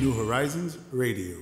New 0.00 0.12
Horizons 0.16 0.78
Radio. 0.92 1.38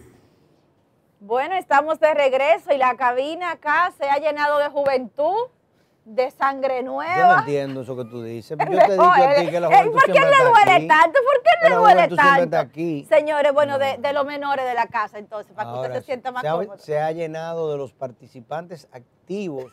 Bueno, 1.21 1.55
estamos 1.57 1.99
de 2.01 2.15
regreso 2.15 2.73
y 2.73 2.79
la 2.79 2.97
cabina 2.97 3.53
acá 3.53 3.93
se 3.99 4.09
ha 4.09 4.19
llenado 4.19 4.59
de 4.59 4.69
juventud, 4.69 5.49
de 6.05 6.31
sangre 6.31 6.83
nueva. 6.83 7.17
Yo 7.17 7.27
no 7.27 7.39
entiendo 7.41 7.81
eso 7.83 7.97
que 7.97 8.05
tú 8.05 8.23
dices. 8.23 8.57
Yo 8.59 8.65
te 8.67 8.73
he 8.87 8.93
dicho 8.93 9.03
a 9.03 9.35
ti 9.35 9.51
que 9.51 9.61
la 9.61 9.69
Ey, 9.69 9.75
juventud 9.75 9.93
¿Por 9.93 10.05
qué 10.07 10.13
siempre 10.13 10.39
le 10.39 10.45
duele 10.51 10.73
aquí. 10.73 10.89
tanto? 10.89 11.19
¿Por 11.33 11.43
qué 11.43 11.69
le 11.69 11.75
duele 11.75 12.17
tanto? 12.17 12.57
aquí. 12.59 13.05
Señores, 13.09 13.53
bueno, 13.53 13.79
de, 13.79 13.97
de 13.99 14.13
los 14.13 14.25
menores 14.25 14.65
de 14.65 14.75
la 14.75 14.87
casa, 14.87 15.19
entonces, 15.19 15.53
para 15.55 15.73
que 15.73 15.77
usted 15.79 15.95
se 15.95 16.03
sienta 16.03 16.33
más 16.33 16.43
se 16.43 16.49
ha, 16.49 16.53
cómodo. 16.53 16.79
se 16.79 16.99
ha 16.99 17.13
llenado 17.13 17.73
de 17.73 17.79
los 17.79 17.93
participantes 17.93 18.89
activos 18.93 19.73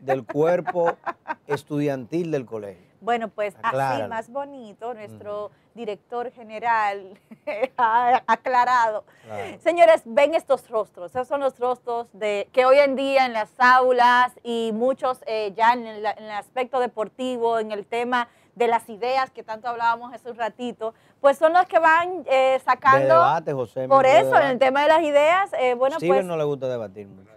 del 0.00 0.24
cuerpo 0.24 0.96
estudiantil 1.46 2.30
del 2.30 2.44
colegio. 2.46 2.91
Bueno, 3.02 3.28
pues 3.28 3.54
así 3.64 4.02
más 4.08 4.28
bonito, 4.30 4.94
nuestro 4.94 5.50
director 5.74 6.30
general 6.30 7.18
ha 7.76 8.22
aclarado. 8.28 9.04
Claro. 9.24 9.58
Señores, 9.60 10.02
ven 10.04 10.34
estos 10.34 10.70
rostros. 10.70 11.10
Esos 11.10 11.26
son 11.26 11.40
los 11.40 11.58
rostros 11.58 12.06
de 12.12 12.48
que 12.52 12.64
hoy 12.64 12.78
en 12.78 12.94
día 12.94 13.26
en 13.26 13.32
las 13.32 13.50
aulas 13.58 14.32
y 14.44 14.70
muchos 14.72 15.18
eh, 15.26 15.52
ya 15.56 15.72
en 15.72 15.84
el, 15.86 16.06
en 16.06 16.24
el 16.24 16.30
aspecto 16.30 16.78
deportivo, 16.78 17.58
en 17.58 17.72
el 17.72 17.84
tema 17.86 18.28
de 18.54 18.68
las 18.68 18.88
ideas 18.88 19.30
que 19.32 19.42
tanto 19.42 19.66
hablábamos 19.66 20.14
hace 20.14 20.30
un 20.30 20.36
ratito, 20.36 20.94
pues 21.20 21.38
son 21.38 21.54
los 21.54 21.66
que 21.66 21.80
van 21.80 22.22
eh, 22.26 22.52
De 22.52 22.60
sacando. 22.60 23.08
debate, 23.08 23.52
José. 23.52 23.88
por 23.88 24.06
eso, 24.06 24.36
en 24.38 24.46
el 24.46 24.58
tema 24.60 24.82
de 24.82 24.88
las 24.88 25.02
ideas, 25.02 25.50
eh, 25.58 25.74
bueno, 25.74 25.96
Steven 25.96 26.16
pues. 26.18 26.24
no 26.26 26.36
le 26.36 26.44
gusta 26.44 26.68
debatir 26.68 27.08
mucho. 27.08 27.30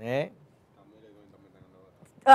¿Eh? 0.00 0.32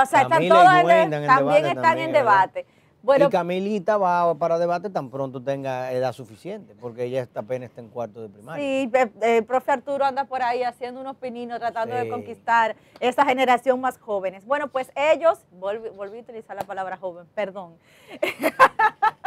O 0.02 0.06
sea, 0.06 0.22
están 0.22 0.30
Camila 0.30 0.54
todos 0.54 0.90
en 0.90 1.12
en 1.14 1.26
también 1.26 1.36
debate 1.36 1.68
están 1.68 1.82
también, 1.82 2.06
en 2.08 2.12
¿verdad? 2.12 2.30
debate. 2.50 2.66
Bueno, 3.02 3.26
y 3.26 3.30
Camilita 3.30 3.96
va 3.98 4.34
para 4.34 4.58
debate 4.58 4.90
tan 4.90 5.10
pronto 5.10 5.40
tenga 5.40 5.92
edad 5.92 6.12
suficiente, 6.12 6.74
porque 6.74 7.04
ella 7.04 7.22
está 7.22 7.38
apenas 7.40 7.68
está 7.70 7.80
en 7.80 7.88
cuarto 7.88 8.20
de 8.20 8.28
primaria. 8.28 8.64
Sí, 8.64 8.88
pe- 8.88 9.12
eh, 9.22 9.36
el 9.38 9.44
profe 9.44 9.70
Arturo 9.70 10.04
anda 10.04 10.24
por 10.24 10.42
ahí 10.42 10.64
haciendo 10.64 11.00
unos 11.00 11.14
pininos, 11.16 11.60
tratando 11.60 11.94
de 11.94 12.08
conquistar 12.08 12.74
esa 12.98 13.24
generación 13.24 13.80
más 13.80 13.96
jóvenes. 13.98 14.44
Bueno, 14.44 14.66
pues 14.68 14.90
ellos, 14.96 15.38
volví, 15.52 15.88
volví 15.90 16.18
a 16.18 16.22
utilizar 16.22 16.56
la 16.56 16.64
palabra 16.64 16.96
joven, 16.96 17.26
perdón. 17.32 17.74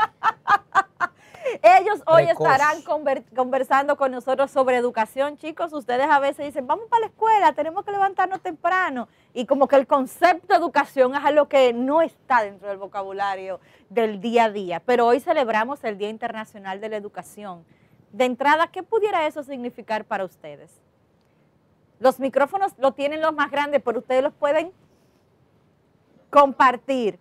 ellos 1.61 2.01
hoy 2.05 2.25
Precoz. 2.25 2.47
estarán 2.51 2.83
conver- 2.83 3.23
conversando 3.35 3.97
con 3.97 4.11
nosotros 4.11 4.51
sobre 4.51 4.77
educación, 4.77 5.37
chicos. 5.37 5.73
Ustedes 5.73 6.07
a 6.09 6.19
veces 6.19 6.45
dicen, 6.45 6.67
vamos 6.67 6.85
para 6.89 7.01
la 7.01 7.07
escuela, 7.07 7.53
tenemos 7.53 7.83
que 7.85 7.91
levantarnos 7.91 8.41
temprano. 8.41 9.07
Y 9.33 9.45
como 9.45 9.67
que 9.67 9.75
el 9.75 9.87
concepto 9.87 10.47
de 10.53 10.55
educación 10.59 11.15
es 11.15 11.23
algo 11.23 11.47
que 11.47 11.73
no 11.73 12.01
está 12.01 12.43
dentro 12.43 12.67
del 12.67 12.77
vocabulario 12.77 13.59
del 13.89 14.19
día 14.21 14.45
a 14.45 14.49
día. 14.51 14.79
Pero 14.79 15.05
hoy 15.07 15.19
celebramos 15.19 15.83
el 15.83 15.97
Día 15.97 16.09
Internacional 16.09 16.79
de 16.81 16.89
la 16.89 16.97
Educación. 16.97 17.65
De 18.11 18.25
entrada, 18.25 18.67
¿qué 18.67 18.81
pudiera 18.83 19.27
eso 19.27 19.43
significar 19.43 20.05
para 20.05 20.25
ustedes? 20.25 20.81
Los 21.99 22.19
micrófonos 22.19 22.73
lo 22.77 22.93
tienen 22.93 23.21
los 23.21 23.33
más 23.33 23.51
grandes, 23.51 23.81
pero 23.83 23.99
ustedes 23.99 24.23
los 24.23 24.33
pueden 24.33 24.71
compartir. 26.29 27.19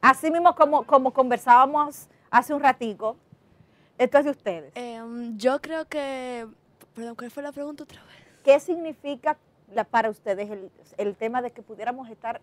Así 0.00 0.30
mismo 0.30 0.54
como, 0.54 0.84
como 0.84 1.12
conversábamos 1.12 2.08
hace 2.30 2.54
un 2.54 2.60
ratico, 2.62 3.16
esto 3.98 4.18
es 4.18 4.24
de 4.24 4.30
ustedes. 4.30 4.72
Em, 4.74 5.36
yo 5.36 5.60
creo 5.60 5.84
que. 5.86 6.46
Perdón, 6.94 7.14
¿cuál 7.16 7.30
fue 7.30 7.42
la 7.42 7.52
pregunta 7.52 7.84
otra 7.84 8.02
vez? 8.04 8.16
¿Qué 8.44 8.58
significa 8.60 9.36
la- 9.72 9.84
para 9.84 10.10
ustedes 10.10 10.50
el, 10.50 10.70
el 10.96 11.16
tema 11.16 11.42
de 11.42 11.50
que 11.50 11.62
pudiéramos 11.62 12.08
estar 12.08 12.40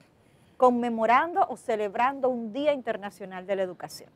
conmemorando 0.57 1.45
o 1.49 1.57
celebrando 1.57 2.29
un 2.29 2.53
Día 2.53 2.73
Internacional 2.73 3.45
de 3.45 3.55
la 3.55 3.63
Educación? 3.63 4.09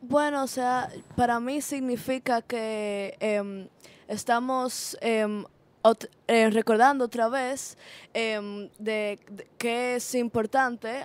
Bueno, 0.00 0.42
o 0.42 0.46
sea, 0.46 0.88
para 1.16 1.38
mí 1.40 1.60
significa 1.60 2.42
que 2.42 3.16
em, 3.20 3.68
estamos 4.08 4.96
em, 5.00 5.44
ot- 5.82 6.10
eh, 6.26 6.50
recordando 6.50 7.04
otra 7.04 7.28
vez 7.28 7.78
de, 8.12 8.68
de 8.78 9.18
que 9.58 9.94
es 9.96 10.14
importante. 10.16 11.04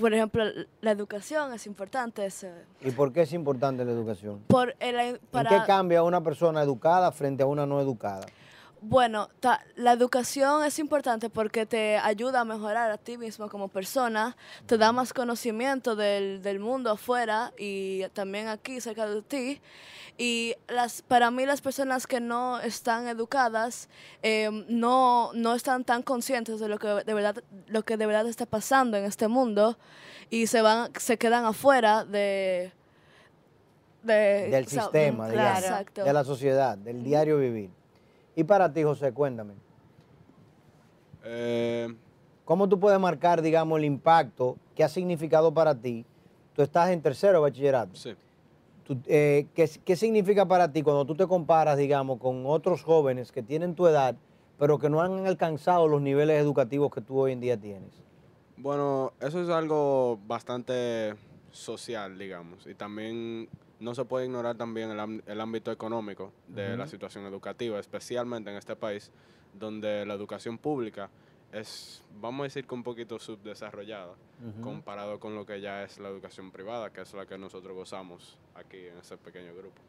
Por 0.00 0.12
ejemplo, 0.14 0.44
la 0.80 0.90
educación 0.90 1.52
es 1.52 1.66
importante. 1.66 2.24
es, 2.26 2.46
¿Y 2.80 2.90
por 2.90 3.12
qué 3.12 3.22
es 3.22 3.32
importante 3.32 3.84
la 3.84 3.92
educación? 3.92 4.40
por 4.48 4.74
el- 4.80 4.98
¿En 4.98 5.18
para, 5.30 5.50
qué 5.50 5.66
cambia 5.66 6.02
una 6.02 6.22
persona 6.22 6.62
educada 6.62 7.12
frente 7.12 7.42
a 7.42 7.46
una 7.46 7.66
no 7.66 7.80
educada? 7.80 8.26
Bueno, 8.84 9.28
ta- 9.38 9.64
la 9.76 9.92
educación 9.92 10.64
es 10.64 10.80
importante 10.80 11.30
porque 11.30 11.66
te 11.66 11.98
ayuda 11.98 12.40
a 12.40 12.44
mejorar 12.44 12.90
a 12.90 12.98
ti 12.98 13.16
mismo 13.16 13.48
como 13.48 13.68
persona, 13.68 14.36
te 14.66 14.76
da 14.76 14.90
más 14.90 15.12
conocimiento 15.12 15.94
del, 15.94 16.42
del 16.42 16.58
mundo 16.58 16.90
afuera 16.90 17.52
y 17.56 18.02
también 18.12 18.48
aquí 18.48 18.80
cerca 18.80 19.06
de 19.06 19.22
ti. 19.22 19.60
Y 20.18 20.56
las, 20.66 21.00
para 21.02 21.30
mí 21.30 21.46
las 21.46 21.60
personas 21.60 22.08
que 22.08 22.20
no 22.20 22.58
están 22.58 23.06
educadas 23.06 23.88
eh, 24.22 24.50
no, 24.68 25.30
no 25.32 25.54
están 25.54 25.84
tan 25.84 26.02
conscientes 26.02 26.58
de 26.58 26.68
lo 26.68 26.78
que 26.80 26.88
de 26.88 27.14
verdad, 27.14 27.36
lo 27.68 27.84
que 27.84 27.96
de 27.96 28.06
verdad 28.06 28.26
está 28.26 28.46
pasando 28.46 28.96
en 28.96 29.04
este 29.04 29.28
mundo 29.28 29.78
y 30.28 30.48
se, 30.48 30.60
van, 30.60 30.90
se 30.98 31.18
quedan 31.18 31.44
afuera 31.44 32.04
de... 32.04 32.72
de- 34.02 34.48
Del 34.50 34.66
o 34.66 34.68
sea, 34.68 34.82
sistema, 34.82 35.28
de- 35.28 35.36
Exacto. 35.36 36.02
de 36.04 36.12
la 36.12 36.24
sociedad, 36.24 36.76
del 36.76 37.04
diario 37.04 37.38
vivir. 37.38 37.70
Y 38.34 38.44
para 38.44 38.72
ti, 38.72 38.82
José, 38.82 39.12
cuéntame, 39.12 39.54
Eh, 41.24 41.94
¿cómo 42.44 42.68
tú 42.68 42.80
puedes 42.80 42.98
marcar, 42.98 43.42
digamos, 43.42 43.78
el 43.78 43.84
impacto 43.84 44.56
que 44.74 44.82
ha 44.82 44.88
significado 44.88 45.52
para 45.54 45.74
ti? 45.74 46.04
Tú 46.54 46.62
estás 46.62 46.90
en 46.90 47.00
tercero 47.00 47.34
de 47.34 47.38
bachillerato. 47.40 47.94
sí. 47.94 48.14
Tú, 48.84 48.98
eh, 49.06 49.46
¿qué, 49.54 49.70
qué 49.84 49.94
significa 49.94 50.44
para 50.44 50.72
ti 50.72 50.82
cuando 50.82 51.04
tú 51.04 51.14
te 51.14 51.28
comparas, 51.28 51.78
digamos, 51.78 52.18
con 52.18 52.44
otros 52.46 52.82
jóvenes 52.82 53.30
que 53.30 53.40
tienen 53.40 53.76
tu 53.76 53.86
edad, 53.86 54.16
pero 54.58 54.76
que 54.80 54.90
no 54.90 55.00
han 55.00 55.24
alcanzado 55.24 55.86
los 55.86 56.02
niveles 56.02 56.40
educativos 56.42 56.90
que 56.92 57.00
tú 57.00 57.20
hoy 57.20 57.30
en 57.30 57.38
día 57.40 57.56
tienes? 57.56 58.02
Bueno, 58.56 59.12
eso 59.20 59.40
es 59.40 59.48
algo 59.50 60.18
bastante 60.26 61.14
social, 61.52 62.18
digamos, 62.18 62.66
y 62.66 62.74
también 62.74 63.48
no 63.82 63.94
se 63.94 64.04
puede 64.04 64.26
ignorar 64.26 64.56
también 64.56 64.90
el, 64.90 65.22
el 65.26 65.40
ámbito 65.40 65.72
económico 65.72 66.32
de 66.48 66.76
la 66.76 66.86
situación 66.86 67.26
educativa, 67.26 67.78
especialmente 67.78 68.50
en 68.50 68.56
este 68.56 68.76
país, 68.76 69.10
donde 69.52 70.06
la 70.06 70.14
educación 70.14 70.56
pública 70.56 71.10
es, 71.52 72.02
vamos 72.20 72.40
a 72.40 72.44
decir 72.44 72.66
que 72.66 72.74
un 72.74 72.82
poquito 72.82 73.18
subdesarrollada, 73.18 74.14
comparado 74.62 75.20
con 75.20 75.34
lo 75.34 75.44
que 75.44 75.60
ya 75.60 75.82
es 75.84 75.98
la 75.98 76.08
educación 76.08 76.50
privada, 76.50 76.90
que 76.90 77.02
es 77.02 77.12
la 77.12 77.26
que 77.26 77.36
nosotros 77.36 77.76
gozamos 77.76 78.38
aquí 78.54 78.78
en 78.78 78.98
ese 78.98 79.16
pequeño 79.18 79.54
grupo. 79.54 79.80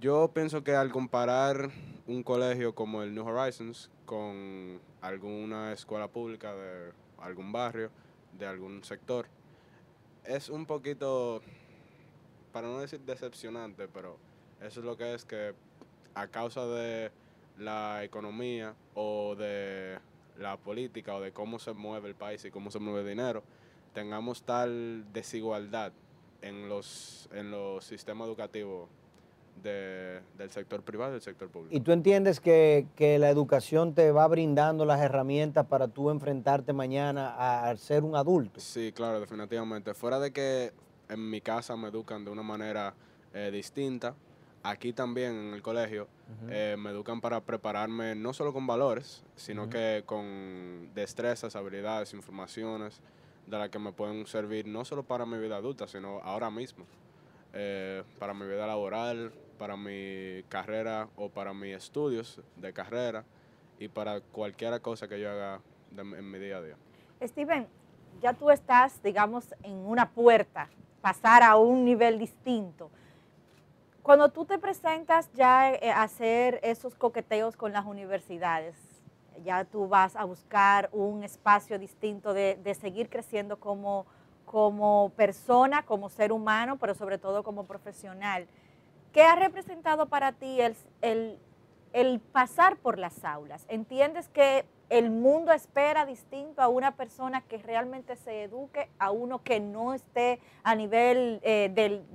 Yo 0.00 0.30
pienso 0.32 0.62
que 0.62 0.74
al 0.74 0.92
comparar 0.92 1.70
un 2.06 2.22
colegio 2.22 2.74
como 2.74 3.02
el 3.02 3.14
New 3.14 3.26
Horizons 3.26 3.90
con 4.04 4.78
alguna 5.00 5.72
escuela 5.72 6.08
pública 6.08 6.54
de 6.54 6.92
algún 7.18 7.50
barrio, 7.50 7.90
de 8.38 8.46
algún 8.46 8.84
sector, 8.84 9.26
es 10.24 10.48
un 10.48 10.66
poquito, 10.66 11.40
para 12.56 12.68
no 12.68 12.78
decir 12.80 13.00
decepcionante, 13.00 13.86
pero 13.86 14.16
eso 14.62 14.80
es 14.80 14.86
lo 14.86 14.96
que 14.96 15.12
es 15.12 15.26
que 15.26 15.52
a 16.14 16.26
causa 16.28 16.64
de 16.64 17.10
la 17.58 18.02
economía 18.02 18.72
o 18.94 19.34
de 19.34 19.98
la 20.38 20.56
política 20.56 21.14
o 21.16 21.20
de 21.20 21.32
cómo 21.32 21.58
se 21.58 21.74
mueve 21.74 22.08
el 22.08 22.14
país 22.14 22.42
y 22.46 22.50
cómo 22.50 22.70
se 22.70 22.78
mueve 22.78 23.02
el 23.02 23.08
dinero, 23.08 23.42
tengamos 23.92 24.42
tal 24.42 25.04
desigualdad 25.12 25.92
en 26.40 26.66
los, 26.70 27.28
en 27.34 27.50
los 27.50 27.84
sistemas 27.84 28.26
educativos 28.26 28.88
de- 29.62 30.22
del 30.38 30.48
sector 30.48 30.80
privado 30.82 31.10
y 31.10 31.12
del 31.16 31.22
sector 31.22 31.50
público. 31.50 31.76
¿Y 31.76 31.80
tú 31.80 31.92
entiendes 31.92 32.40
que, 32.40 32.86
que 32.96 33.18
la 33.18 33.28
educación 33.28 33.92
te 33.94 34.12
va 34.12 34.26
brindando 34.28 34.86
las 34.86 35.02
herramientas 35.02 35.66
para 35.66 35.88
tú 35.88 36.08
enfrentarte 36.08 36.72
mañana 36.72 37.34
a, 37.34 37.68
a 37.68 37.76
ser 37.76 38.02
un 38.02 38.16
adulto? 38.16 38.60
Sí, 38.60 38.92
claro, 38.92 39.20
definitivamente. 39.20 39.92
Fuera 39.92 40.18
de 40.18 40.32
que 40.32 40.72
en 41.08 41.30
mi 41.30 41.40
casa 41.40 41.76
me 41.76 41.88
educan 41.88 42.24
de 42.24 42.30
una 42.30 42.42
manera 42.42 42.94
eh, 43.34 43.50
distinta, 43.52 44.14
aquí 44.62 44.92
también 44.92 45.32
en 45.34 45.54
el 45.54 45.62
colegio 45.62 46.08
eh, 46.50 46.76
me 46.78 46.90
educan 46.90 47.20
para 47.20 47.40
prepararme 47.40 48.14
no 48.14 48.32
solo 48.32 48.52
con 48.52 48.66
valores, 48.66 49.22
sino 49.36 49.68
que 49.70 50.02
con 50.06 50.90
destrezas, 50.94 51.54
habilidades, 51.56 52.12
informaciones 52.14 53.00
de 53.46 53.58
las 53.58 53.68
que 53.70 53.78
me 53.78 53.92
pueden 53.92 54.26
servir 54.26 54.66
no 54.66 54.84
solo 54.84 55.04
para 55.04 55.24
mi 55.26 55.38
vida 55.38 55.56
adulta, 55.56 55.86
sino 55.86 56.18
ahora 56.22 56.50
mismo. 56.50 56.84
eh, 57.58 58.02
para 58.18 58.34
mi 58.34 58.44
vida 58.44 58.66
laboral, 58.66 59.32
para 59.58 59.76
mi 59.78 60.42
carrera 60.50 61.08
o 61.16 61.30
para 61.30 61.54
mis 61.54 61.74
estudios 61.76 62.38
de 62.56 62.72
carrera 62.74 63.24
y 63.78 63.88
para 63.88 64.20
cualquier 64.20 64.78
cosa 64.82 65.08
que 65.08 65.18
yo 65.18 65.30
haga 65.30 65.60
de- 65.90 66.02
en 66.02 66.30
mi 66.30 66.38
día 66.38 66.58
a 66.58 66.62
día. 66.62 66.76
Steven, 67.22 67.66
ya 68.20 68.34
tú 68.34 68.50
estás, 68.50 69.02
digamos, 69.02 69.54
en 69.62 69.72
una 69.72 70.10
puerta, 70.10 70.68
pasar 71.06 71.44
a 71.44 71.54
un 71.54 71.84
nivel 71.84 72.18
distinto. 72.18 72.90
Cuando 74.02 74.28
tú 74.32 74.44
te 74.44 74.58
presentas 74.58 75.30
ya 75.34 75.70
eh, 75.72 75.92
a 75.92 76.02
hacer 76.02 76.58
esos 76.64 76.96
coqueteos 76.96 77.54
con 77.56 77.72
las 77.72 77.86
universidades, 77.86 78.74
ya 79.44 79.64
tú 79.64 79.86
vas 79.86 80.16
a 80.16 80.24
buscar 80.24 80.88
un 80.90 81.22
espacio 81.22 81.78
distinto 81.78 82.34
de, 82.34 82.58
de 82.60 82.74
seguir 82.74 83.08
creciendo 83.08 83.60
como, 83.60 84.04
como 84.46 85.10
persona, 85.10 85.84
como 85.84 86.08
ser 86.08 86.32
humano, 86.32 86.76
pero 86.76 86.92
sobre 86.92 87.18
todo 87.18 87.44
como 87.44 87.66
profesional. 87.66 88.48
¿Qué 89.12 89.22
ha 89.22 89.36
representado 89.36 90.06
para 90.06 90.32
ti 90.32 90.60
el, 90.60 90.74
el- 91.02 91.38
el 91.92 92.18
pasar 92.18 92.78
por 92.78 92.98
las 92.98 93.24
aulas? 93.24 93.64
¿Entiendes 93.68 94.26
que 94.28 94.66
el 94.88 95.10
mundo 95.10 95.52
espera 95.52 96.06
distinto 96.06 96.62
a 96.62 96.68
una 96.68 96.92
persona 96.92 97.40
que 97.42 97.58
realmente 97.58 98.14
se 98.14 98.44
eduque, 98.44 98.88
a 98.98 99.10
uno 99.10 99.42
que 99.42 99.58
no 99.58 99.94
esté 99.94 100.40
a 100.62 100.76
nivel 100.76 101.40
eh, 101.42 101.70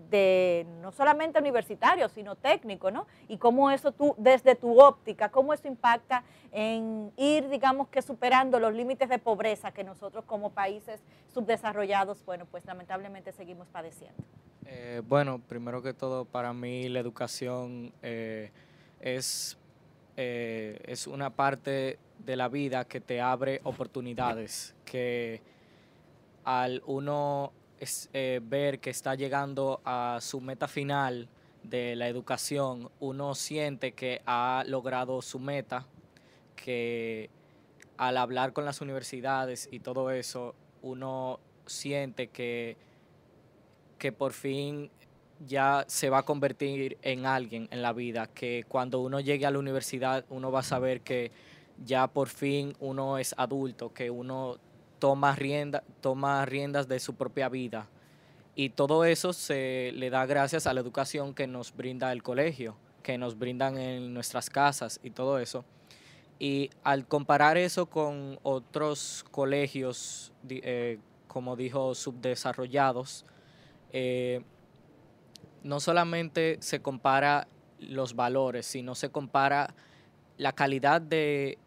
de, 0.10 0.66
no 0.82 0.92
solamente 0.94 1.40
universitario, 1.40 2.08
sino 2.08 2.36
técnico, 2.36 2.90
¿no? 2.90 3.08
Y 3.28 3.38
cómo 3.38 3.72
eso 3.72 3.92
tú, 3.92 4.16
desde 4.18 4.56
tu 4.56 4.80
óptica, 4.80 5.30
cómo 5.30 5.54
eso 5.54 5.68
impacta 5.68 6.24
en 6.54 7.12
ir, 7.18 7.50
digamos 7.50 7.90
que 7.90 8.02
superando 8.02 8.58
los 8.60 8.74
límites 8.74 9.10
de 9.10 9.20
pobreza 9.20 9.72
que 9.72 9.84
nosotros 9.84 10.24
como 10.26 10.52
países 10.52 11.02
subdesarrollados, 11.34 12.24
bueno, 12.26 12.46
pues 12.46 12.66
lamentablemente 12.66 13.34
seguimos 13.34 13.68
padeciendo. 13.68 14.24
Eh, 14.66 15.02
bueno, 15.06 15.40
primero 15.40 15.82
que 15.82 15.94
todo, 15.94 16.24
para 16.24 16.54
mí 16.54 16.88
la 16.88 17.00
educación 17.00 17.92
eh, 18.02 18.52
es, 19.02 19.58
es 20.16 21.08
una 21.08 21.32
parte 21.32 21.98
de 22.26 22.36
la 22.36 22.48
vida 22.48 22.86
que 22.86 23.02
te 23.02 23.22
abre 23.22 23.62
oportunidades, 23.64 24.76
que 24.86 25.42
al 26.44 26.82
uno 26.86 27.54
eh, 28.14 28.40
ver 28.44 28.80
que 28.80 28.90
está 28.90 29.16
llegando 29.16 29.82
a 29.86 30.20
su 30.22 30.42
meta 30.42 30.68
final 30.68 31.28
de 31.64 31.96
la 31.96 32.08
educación, 32.08 32.90
uno 33.00 33.36
siente 33.36 33.94
que 33.94 34.22
ha 34.26 34.64
logrado 34.68 35.22
su 35.22 35.40
meta, 35.40 35.86
que 36.56 37.30
al 37.98 38.18
hablar 38.18 38.54
con 38.54 38.66
las 38.66 38.82
universidades 38.82 39.68
y 39.72 39.80
todo 39.80 40.12
eso, 40.12 40.56
uno 40.82 41.40
siente 41.66 42.28
que 42.28 42.78
que 44.02 44.12
por 44.12 44.34
fin 44.34 44.90
ya 45.46 45.86
se 45.88 46.10
va 46.10 46.20
a 46.20 46.24
convertir 46.24 46.98
en 47.04 47.28
alguien 47.28 47.68
en 47.70 47.84
la 47.84 47.94
vida, 47.94 48.26
que 48.26 48.66
cuando 48.68 49.00
uno 49.00 49.20
llegue 49.20 49.46
a 49.46 49.52
la 49.52 49.60
universidad 49.60 50.26
uno 50.30 50.52
va 50.52 50.62
a 50.62 50.64
saber 50.64 51.02
que 51.02 51.32
ya 51.86 52.08
por 52.08 52.30
fin 52.30 52.76
uno 52.80 53.18
es 53.18 53.34
adulto, 53.38 53.94
que 53.94 54.10
uno 54.10 54.58
toma, 55.00 55.36
toma 56.02 56.46
riendas 56.46 56.88
de 56.88 57.00
su 57.00 57.16
propia 57.16 57.50
vida. 57.50 57.88
Y 58.56 58.70
todo 58.70 59.06
eso 59.06 59.34
se 59.34 59.92
le 59.96 60.10
da 60.10 60.26
gracias 60.26 60.68
a 60.68 60.74
la 60.74 60.82
educación 60.82 61.34
que 61.34 61.48
nos 61.48 61.76
brinda 61.76 62.12
el 62.12 62.22
colegio, 62.22 62.76
que 63.02 63.18
nos 63.18 63.38
brindan 63.38 63.78
en 63.78 64.14
nuestras 64.14 64.50
casas 64.50 65.00
y 65.04 65.12
todo 65.12 65.40
eso. 65.40 65.66
Y 66.38 66.70
al 66.84 67.08
comparar 67.08 67.58
eso 67.58 67.86
con 67.86 68.40
otros 68.44 69.26
colegios, 69.32 70.34
eh, 70.50 71.00
como 71.28 71.56
dijo, 71.56 71.96
subdesarrollados, 71.96 73.26
eh, 73.94 74.42
no 75.64 75.80
solamente 75.80 76.58
se 76.62 76.82
compara 76.82 77.48
los 77.80 78.16
valores, 78.16 78.66
sino 78.66 78.96
se 78.96 79.10
compara 79.10 79.74
la 80.38 80.54
calidad 80.54 81.02
de, 81.02 81.58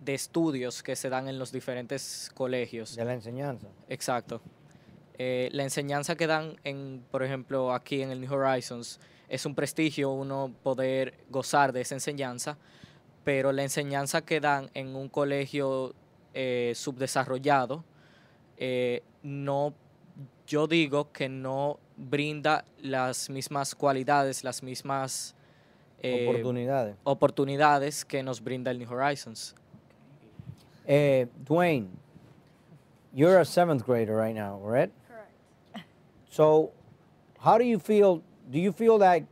de 0.00 0.14
estudios 0.14 0.82
que 0.82 0.96
se 0.96 1.08
dan 1.08 1.28
en 1.28 1.38
los 1.38 1.52
diferentes 1.52 2.30
colegios. 2.34 2.96
De 2.96 3.04
la 3.04 3.14
enseñanza. 3.14 3.68
Exacto. 3.88 4.40
Eh, 5.18 5.48
la 5.52 5.64
enseñanza 5.64 6.14
que 6.16 6.26
dan, 6.26 6.56
en, 6.62 7.04
por 7.10 7.22
ejemplo, 7.24 7.72
aquí 7.74 8.02
en 8.02 8.10
el 8.10 8.20
New 8.20 8.32
Horizons, 8.32 9.00
es 9.28 9.44
un 9.44 9.54
prestigio 9.54 10.10
uno 10.10 10.54
poder 10.62 11.14
gozar 11.28 11.72
de 11.72 11.80
esa 11.80 11.94
enseñanza, 11.96 12.56
pero 13.24 13.52
la 13.52 13.62
enseñanza 13.64 14.22
que 14.22 14.40
dan 14.40 14.70
en 14.74 14.94
un 14.94 15.08
colegio 15.08 15.94
eh, 16.34 16.72
subdesarrollado, 16.76 17.84
eh, 18.56 19.02
no, 19.22 19.74
yo 20.46 20.66
digo 20.68 21.10
que 21.12 21.28
no 21.28 21.80
brinda 21.96 22.64
las 22.80 23.28
mismas 23.28 23.74
cualidades, 23.74 24.44
las 24.44 24.62
mismas 24.62 25.34
Oportunidades. 26.00 26.94
oportunidades 27.02 28.04
que 28.04 28.22
nos 28.22 28.40
brinda 28.40 28.70
el 28.70 28.78
New 28.78 28.88
Horizons. 28.88 29.56
Eh, 30.88 31.26
Dwayne, 31.44 31.88
you're 33.12 33.40
a 33.40 33.44
seventh 33.44 33.84
grader 33.84 34.16
right 34.16 34.34
now, 34.34 34.58
right? 34.62 34.90
Correct. 35.06 35.86
So, 36.30 36.72
how 37.40 37.58
do 37.58 37.64
you 37.64 37.78
feel? 37.78 38.22
Do 38.50 38.58
you 38.58 38.72
feel 38.72 38.96
that 38.98 39.24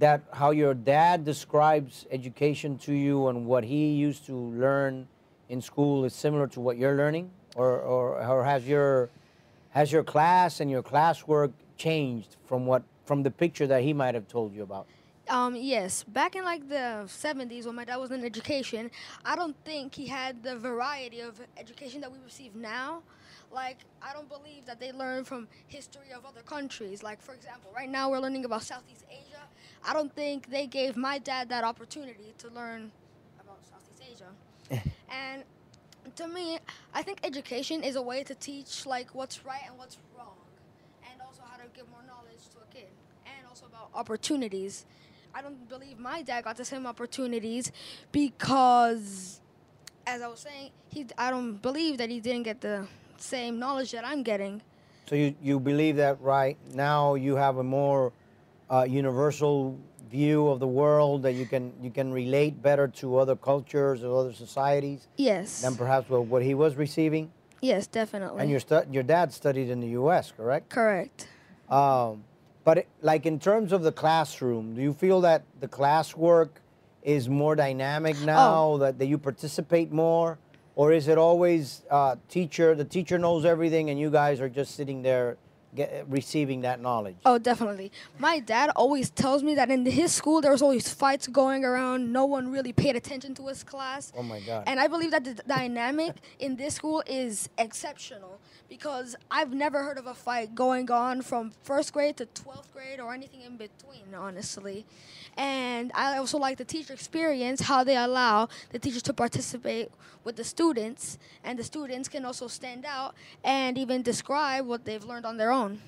that 0.00 0.24
how 0.32 0.50
your 0.50 0.74
dad 0.74 1.24
describes 1.24 2.06
education 2.10 2.76
to 2.78 2.92
you 2.92 3.28
and 3.28 3.46
what 3.46 3.62
he 3.62 3.92
used 3.92 4.26
to 4.26 4.36
learn 4.36 5.06
in 5.48 5.60
school 5.60 6.04
is 6.04 6.12
similar 6.12 6.48
to 6.48 6.60
what 6.60 6.76
you're 6.76 6.96
learning, 6.96 7.30
or 7.54 7.78
or, 7.78 8.24
or 8.24 8.44
has 8.44 8.66
your 8.66 9.10
has 9.70 9.92
your 9.92 10.02
class 10.02 10.58
and 10.58 10.68
your 10.68 10.82
classwork 10.82 11.52
changed 11.76 12.36
from 12.46 12.66
what 12.66 12.82
from 13.04 13.22
the 13.22 13.30
picture 13.30 13.68
that 13.68 13.84
he 13.84 13.92
might 13.92 14.16
have 14.16 14.26
told 14.26 14.52
you 14.52 14.64
about? 14.64 14.88
Um, 15.30 15.54
yes, 15.54 16.02
back 16.02 16.34
in 16.34 16.44
like 16.44 16.68
the 16.68 17.04
70s 17.06 17.64
when 17.64 17.76
my 17.76 17.84
dad 17.84 17.98
was 17.98 18.10
in 18.10 18.24
education, 18.24 18.90
I 19.24 19.36
don't 19.36 19.56
think 19.64 19.94
he 19.94 20.08
had 20.08 20.42
the 20.42 20.56
variety 20.56 21.20
of 21.20 21.40
education 21.56 22.00
that 22.00 22.10
we 22.10 22.18
receive 22.24 22.56
now. 22.56 23.04
Like, 23.52 23.78
I 24.02 24.12
don't 24.12 24.28
believe 24.28 24.66
that 24.66 24.80
they 24.80 24.90
learn 24.90 25.22
from 25.24 25.46
history 25.68 26.12
of 26.16 26.24
other 26.26 26.40
countries. 26.40 27.04
Like, 27.04 27.22
for 27.22 27.32
example, 27.32 27.70
right 27.74 27.88
now 27.88 28.10
we're 28.10 28.18
learning 28.18 28.44
about 28.44 28.64
Southeast 28.64 29.04
Asia. 29.08 29.42
I 29.84 29.92
don't 29.92 30.12
think 30.16 30.50
they 30.50 30.66
gave 30.66 30.96
my 30.96 31.18
dad 31.18 31.48
that 31.50 31.62
opportunity 31.62 32.34
to 32.38 32.48
learn 32.48 32.90
about 33.40 33.58
Southeast 33.64 34.02
Asia. 34.12 34.82
and 35.10 35.44
to 36.16 36.26
me, 36.26 36.58
I 36.92 37.02
think 37.04 37.20
education 37.22 37.84
is 37.84 37.94
a 37.94 38.02
way 38.02 38.24
to 38.24 38.34
teach 38.34 38.84
like 38.84 39.14
what's 39.14 39.44
right 39.44 39.62
and 39.68 39.78
what's 39.78 39.96
wrong, 40.18 40.34
and 41.08 41.20
also 41.22 41.42
how 41.48 41.56
to 41.56 41.68
give 41.72 41.88
more 41.88 42.02
knowledge 42.04 42.42
to 42.50 42.58
a 42.58 42.74
kid, 42.74 42.88
and 43.26 43.46
also 43.48 43.66
about 43.66 43.90
opportunities. 43.94 44.86
I 45.34 45.42
don't 45.42 45.68
believe 45.68 45.98
my 45.98 46.22
dad 46.22 46.44
got 46.44 46.56
the 46.56 46.64
same 46.64 46.86
opportunities 46.86 47.70
because, 48.12 49.40
as 50.06 50.22
I 50.22 50.26
was 50.28 50.40
saying, 50.40 50.70
he 50.88 51.06
I 51.16 51.30
don't 51.30 51.60
believe 51.62 51.98
that 51.98 52.10
he 52.10 52.20
didn't 52.20 52.44
get 52.44 52.60
the 52.60 52.86
same 53.18 53.58
knowledge 53.58 53.92
that 53.92 54.04
I'm 54.04 54.22
getting. 54.22 54.62
So 55.08 55.14
you, 55.16 55.34
you 55.42 55.58
believe 55.60 55.96
that 55.96 56.20
right 56.20 56.56
now 56.74 57.14
you 57.14 57.36
have 57.36 57.56
a 57.58 57.64
more 57.64 58.12
uh, 58.68 58.86
universal 58.88 59.78
view 60.10 60.48
of 60.48 60.58
the 60.60 60.66
world 60.66 61.22
that 61.22 61.32
you 61.32 61.46
can 61.46 61.72
you 61.80 61.90
can 61.90 62.12
relate 62.12 62.60
better 62.62 62.88
to 62.88 63.16
other 63.16 63.36
cultures 63.36 64.02
or 64.02 64.18
other 64.18 64.32
societies 64.32 65.06
Yes. 65.16 65.62
than 65.62 65.76
perhaps 65.76 66.08
what, 66.10 66.26
what 66.26 66.42
he 66.42 66.54
was 66.54 66.74
receiving. 66.76 67.30
yes, 67.60 67.86
definitely. 67.86 68.42
And 68.42 68.50
your 68.50 68.60
stu- 68.60 68.86
your 68.90 69.02
dad 69.04 69.32
studied 69.32 69.70
in 69.70 69.80
the 69.80 69.88
U.S., 70.02 70.32
correct? 70.36 70.68
correct. 70.70 71.28
Um, 71.68 72.24
but 72.64 72.78
it, 72.78 72.88
like 73.00 73.26
in 73.26 73.38
terms 73.38 73.72
of 73.72 73.82
the 73.82 73.92
classroom, 73.92 74.74
do 74.74 74.82
you 74.82 74.92
feel 74.92 75.20
that 75.22 75.42
the 75.60 75.68
classwork 75.68 76.50
is 77.02 77.28
more 77.28 77.56
dynamic 77.56 78.20
now? 78.20 78.76
That, 78.76 78.98
that 78.98 79.06
you 79.06 79.18
participate 79.18 79.90
more, 79.90 80.38
or 80.74 80.92
is 80.92 81.08
it 81.08 81.18
always 81.18 81.82
uh, 81.90 82.16
teacher? 82.28 82.74
The 82.74 82.84
teacher 82.84 83.18
knows 83.18 83.44
everything, 83.44 83.90
and 83.90 83.98
you 83.98 84.10
guys 84.10 84.40
are 84.40 84.48
just 84.48 84.74
sitting 84.74 85.00
there, 85.02 85.38
get, 85.74 86.04
receiving 86.08 86.60
that 86.62 86.80
knowledge. 86.80 87.16
Oh, 87.24 87.38
definitely. 87.38 87.90
My 88.18 88.40
dad 88.40 88.70
always 88.76 89.08
tells 89.08 89.42
me 89.42 89.54
that 89.54 89.70
in 89.70 89.86
his 89.86 90.12
school 90.12 90.42
there 90.42 90.52
was 90.52 90.60
always 90.60 90.92
fights 90.92 91.26
going 91.26 91.64
around. 91.64 92.12
No 92.12 92.26
one 92.26 92.52
really 92.52 92.72
paid 92.74 92.94
attention 92.94 93.34
to 93.36 93.46
his 93.46 93.64
class. 93.64 94.12
Oh 94.14 94.22
my 94.22 94.40
God. 94.40 94.64
And 94.66 94.78
I 94.78 94.86
believe 94.86 95.12
that 95.12 95.24
the 95.24 95.34
dynamic 95.46 96.16
in 96.38 96.56
this 96.56 96.74
school 96.74 97.02
is 97.06 97.48
exceptional 97.56 98.38
because 98.70 99.16
I've 99.30 99.52
never 99.52 99.82
heard 99.82 99.98
of 99.98 100.06
a 100.06 100.14
fight 100.14 100.54
going 100.54 100.90
on 100.92 101.20
from 101.22 101.50
first 101.62 101.92
grade 101.92 102.16
to 102.18 102.26
12th 102.26 102.72
grade 102.72 103.00
or 103.00 103.12
anything 103.12 103.42
in 103.42 103.56
between, 103.56 104.14
honestly. 104.16 104.86
And 105.36 105.90
I 105.94 106.16
also 106.16 106.38
like 106.38 106.56
the 106.56 106.64
teacher 106.64 106.94
experience, 106.94 107.62
how 107.62 107.82
they 107.82 107.96
allow 107.96 108.48
the 108.70 108.78
teachers 108.78 109.02
to 109.02 109.12
participate 109.12 109.90
with 110.22 110.36
the 110.36 110.44
students, 110.44 111.18
and 111.42 111.58
the 111.58 111.64
students 111.64 112.08
can 112.08 112.24
also 112.24 112.46
stand 112.46 112.86
out 112.86 113.14
and 113.42 113.76
even 113.76 114.02
describe 114.02 114.66
what 114.66 114.84
they've 114.84 115.04
learned 115.04 115.26
on 115.26 115.36
their 115.36 115.50
own. 115.50 115.80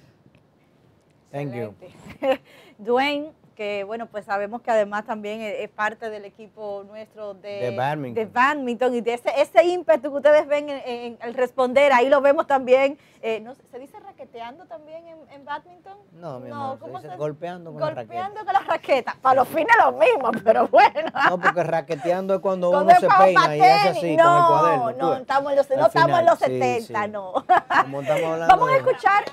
Thank 1.31 1.55
you. 1.55 1.75
Dwayne, 2.83 3.33
que 3.53 3.85
bueno, 3.85 4.07
pues 4.07 4.25
sabemos 4.25 4.63
que 4.63 4.71
además 4.71 5.05
también 5.05 5.41
es, 5.41 5.69
parte 5.71 6.11
del 6.11 6.25
equipo 6.25 6.85
nuestro 6.87 7.35
de, 7.35 7.71
De 7.71 7.77
badminton. 7.77 8.15
de 8.15 8.31
badminton 8.31 8.95
y 8.95 9.01
de 9.01 9.15
ese, 9.15 9.31
ese 9.41 9.65
ímpetu 9.65 10.11
que 10.11 10.17
ustedes 10.17 10.47
ven 10.47 10.69
en, 10.69 11.19
al 11.21 11.35
responder, 11.35 11.93
ahí 11.93 12.09
lo 12.09 12.21
vemos 12.21 12.47
también, 12.47 12.99
eh, 13.23 13.41
no 13.41 13.55
¿se 13.55 13.79
dice 13.79 13.99
raqueteando 14.01 14.67
también 14.67 15.07
en, 15.07 15.17
en 15.31 15.45
badminton? 15.45 15.97
No, 16.13 16.41
mi 16.41 16.51
amor, 16.51 16.75
se 16.77 16.81
¿cómo 16.81 17.01
dice 17.01 17.17
golpeando 17.17 17.73
con 17.73 17.81
la 17.81 17.91
raqueta. 17.91 18.03
Golpeando 18.03 18.45
con 18.45 18.53
la 18.53 18.61
raqueta, 18.61 19.17
para 19.21 19.35
los 19.37 19.49
fines 19.49 19.75
lo 19.79 19.93
mismo, 19.93 20.31
pero 20.45 20.69
bueno. 20.69 21.11
No, 21.29 21.39
porque 21.41 21.63
raqueteando 21.63 22.35
es 22.35 22.41
cuando 22.41 22.71
Cuando 22.71 22.93
uno 22.93 23.01
se 23.01 23.09
peina 23.09 23.57
y 23.57 23.61
hace 23.61 23.89
tenis. 23.89 23.99
así 23.99 24.17
no, 24.17 24.25
con 24.25 24.37
el 24.37 24.47
cuaderno. 24.47 24.93
No, 24.99 25.11
ves. 25.11 25.21
estamos 25.21 25.53
en 25.53 25.57
los, 25.57 25.71
no 25.71 25.87
estamos 25.87 26.19
en 26.19 26.27
los 26.27 26.39
sí, 26.39 26.45
70, 26.45 27.05
sí. 27.05 27.11
no. 27.11 27.35
Estamos 27.39 28.09
hablando 28.09 28.47
Vamos 28.49 28.71
a 28.71 28.77
escuchar 28.77 29.25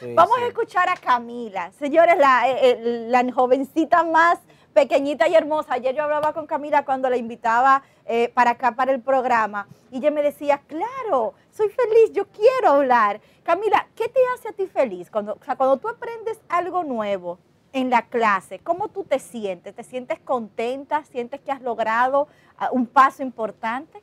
Sí, 0.00 0.12
Vamos 0.14 0.36
sí. 0.36 0.42
a 0.42 0.46
escuchar 0.48 0.88
a 0.88 0.96
Camila. 0.96 1.70
Señores, 1.78 2.16
la, 2.18 2.48
eh, 2.48 2.56
eh, 2.62 3.06
la 3.08 3.32
jovencita 3.32 4.02
más 4.02 4.38
pequeñita 4.72 5.28
y 5.28 5.34
hermosa. 5.34 5.74
Ayer 5.74 5.94
yo 5.94 6.02
hablaba 6.02 6.32
con 6.32 6.46
Camila 6.46 6.84
cuando 6.84 7.08
la 7.08 7.16
invitaba 7.16 7.82
eh, 8.06 8.30
para 8.34 8.50
acá, 8.50 8.72
para 8.72 8.92
el 8.92 9.00
programa. 9.00 9.66
Y 9.90 9.98
ella 9.98 10.10
me 10.10 10.22
decía, 10.22 10.60
claro, 10.66 11.34
soy 11.50 11.68
feliz, 11.70 12.12
yo 12.12 12.26
quiero 12.26 12.74
hablar. 12.74 13.20
Camila, 13.44 13.86
¿qué 13.94 14.08
te 14.08 14.20
hace 14.34 14.48
a 14.48 14.52
ti 14.52 14.66
feliz? 14.66 15.10
Cuando, 15.10 15.34
o 15.40 15.44
sea, 15.44 15.56
cuando 15.56 15.76
tú 15.78 15.88
aprendes 15.88 16.40
algo 16.48 16.82
nuevo 16.82 17.38
en 17.72 17.90
la 17.90 18.02
clase, 18.02 18.58
¿cómo 18.58 18.88
tú 18.88 19.04
te 19.04 19.18
sientes? 19.18 19.74
¿Te 19.74 19.84
sientes 19.84 20.18
contenta? 20.20 21.04
¿Sientes 21.04 21.40
que 21.40 21.52
has 21.52 21.62
logrado 21.62 22.28
ah, 22.58 22.68
un 22.72 22.86
paso 22.86 23.22
importante? 23.22 24.02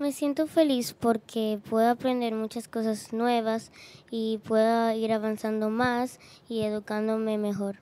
Me 0.00 0.12
siento 0.12 0.46
feliz 0.46 0.94
porque 0.94 1.60
puedo 1.68 1.90
aprender 1.90 2.34
muchas 2.34 2.68
cosas 2.68 3.12
nuevas 3.12 3.70
y 4.10 4.38
puedo 4.38 4.90
ir 4.92 5.12
avanzando 5.12 5.68
más 5.68 6.18
y 6.48 6.62
educándome 6.62 7.36
mejor. 7.36 7.76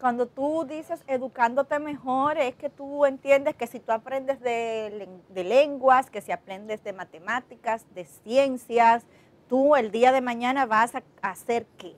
Cuando 0.00 0.26
tú 0.26 0.66
dices 0.68 1.00
educándote 1.06 1.78
mejor, 1.78 2.36
es 2.36 2.56
que 2.56 2.68
tú 2.68 3.06
entiendes 3.06 3.54
que 3.54 3.68
si 3.68 3.78
tú 3.78 3.92
aprendes 3.92 4.40
de, 4.40 4.90
len- 4.98 5.22
de 5.32 5.44
lenguas, 5.44 6.10
que 6.10 6.20
si 6.20 6.32
aprendes 6.32 6.82
de 6.82 6.92
matemáticas, 6.92 7.86
de 7.94 8.06
ciencias, 8.06 9.04
tú 9.48 9.76
el 9.76 9.92
día 9.92 10.10
de 10.10 10.22
mañana 10.22 10.66
vas 10.66 10.96
a 10.96 11.02
hacer 11.22 11.64
qué. 11.78 11.94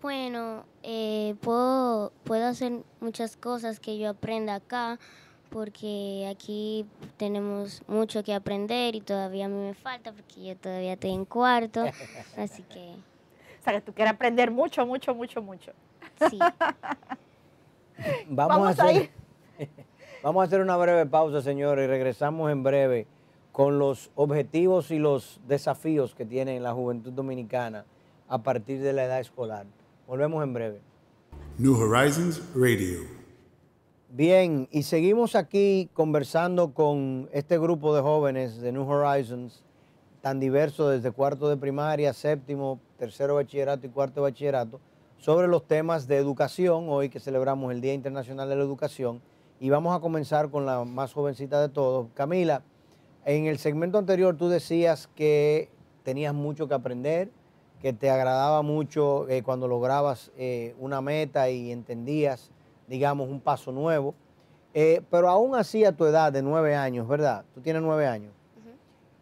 Bueno, 0.00 0.66
eh, 0.82 1.34
puedo, 1.40 2.12
puedo 2.24 2.46
hacer 2.46 2.84
muchas 3.00 3.36
cosas 3.36 3.80
que 3.80 3.98
yo 3.98 4.10
aprenda 4.10 4.56
acá 4.56 5.00
porque 5.54 6.28
aquí 6.28 6.84
tenemos 7.16 7.80
mucho 7.86 8.24
que 8.24 8.34
aprender 8.34 8.96
y 8.96 9.00
todavía 9.00 9.44
a 9.44 9.48
mí 9.48 9.68
me 9.68 9.74
falta 9.74 10.10
porque 10.10 10.46
yo 10.46 10.56
todavía 10.56 10.94
estoy 10.94 11.12
en 11.12 11.24
cuarto, 11.24 11.84
así 12.36 12.64
que 12.64 12.96
O 13.60 13.62
sea, 13.62 13.74
que 13.74 13.80
tú 13.80 13.92
quieres 13.92 14.14
aprender 14.14 14.50
mucho, 14.50 14.84
mucho, 14.84 15.14
mucho, 15.14 15.40
mucho. 15.40 15.70
sí. 16.28 16.40
Vamos, 18.28 18.28
Vamos 18.28 18.78
a 18.80 18.82
a 18.82 18.88
hacer, 18.88 19.10
vamos 20.24 20.40
a 20.40 20.44
hacer 20.44 20.60
una 20.60 20.76
breve 20.76 21.06
pausa, 21.06 21.40
señores, 21.40 21.84
y 21.84 21.86
regresamos 21.86 22.50
en 22.50 22.64
breve 22.64 23.06
con 23.52 23.78
los 23.78 24.10
objetivos 24.16 24.90
y 24.90 24.98
los 24.98 25.40
desafíos 25.46 26.16
que 26.16 26.26
tiene 26.26 26.58
la 26.58 26.72
juventud 26.72 27.12
dominicana 27.12 27.84
a 28.28 28.38
partir 28.38 28.82
de 28.82 28.92
la 28.92 29.04
edad 29.04 29.20
escolar. 29.20 29.66
Volvemos 30.08 30.42
en 30.42 30.52
breve. 30.52 30.80
New 31.58 31.76
Horizons 31.76 32.42
Radio. 32.56 33.23
Bien, 34.16 34.68
y 34.70 34.84
seguimos 34.84 35.34
aquí 35.34 35.90
conversando 35.92 36.72
con 36.72 37.28
este 37.32 37.58
grupo 37.58 37.96
de 37.96 38.00
jóvenes 38.00 38.60
de 38.60 38.70
New 38.70 38.88
Horizons, 38.88 39.64
tan 40.20 40.38
diverso 40.38 40.88
desde 40.88 41.10
cuarto 41.10 41.48
de 41.48 41.56
primaria, 41.56 42.12
séptimo, 42.12 42.78
tercero 42.96 43.34
bachillerato 43.34 43.88
y 43.88 43.90
cuarto 43.90 44.22
bachillerato, 44.22 44.78
sobre 45.18 45.48
los 45.48 45.66
temas 45.66 46.06
de 46.06 46.16
educación, 46.16 46.86
hoy 46.90 47.08
que 47.08 47.18
celebramos 47.18 47.72
el 47.72 47.80
Día 47.80 47.92
Internacional 47.92 48.48
de 48.48 48.54
la 48.54 48.62
Educación, 48.62 49.20
y 49.58 49.70
vamos 49.70 49.96
a 49.96 49.98
comenzar 49.98 50.48
con 50.48 50.64
la 50.64 50.84
más 50.84 51.12
jovencita 51.12 51.60
de 51.60 51.68
todos. 51.68 52.06
Camila, 52.14 52.62
en 53.24 53.46
el 53.46 53.58
segmento 53.58 53.98
anterior 53.98 54.36
tú 54.36 54.48
decías 54.48 55.08
que 55.16 55.70
tenías 56.04 56.34
mucho 56.34 56.68
que 56.68 56.74
aprender, 56.74 57.30
que 57.82 57.92
te 57.92 58.10
agradaba 58.10 58.62
mucho 58.62 59.28
eh, 59.28 59.42
cuando 59.42 59.66
lograbas 59.66 60.30
eh, 60.36 60.76
una 60.78 61.00
meta 61.00 61.50
y 61.50 61.72
entendías, 61.72 62.52
digamos, 62.88 63.28
un 63.28 63.40
paso 63.40 63.72
nuevo. 63.72 64.14
Eh, 64.72 65.02
pero 65.10 65.28
aún 65.28 65.54
así 65.54 65.84
a 65.84 65.92
tu 65.92 66.04
edad 66.04 66.32
de 66.32 66.42
nueve 66.42 66.74
años, 66.74 67.06
¿verdad? 67.06 67.44
Tú 67.54 67.60
tienes 67.60 67.80
nueve 67.82 68.06
años. 68.06 68.32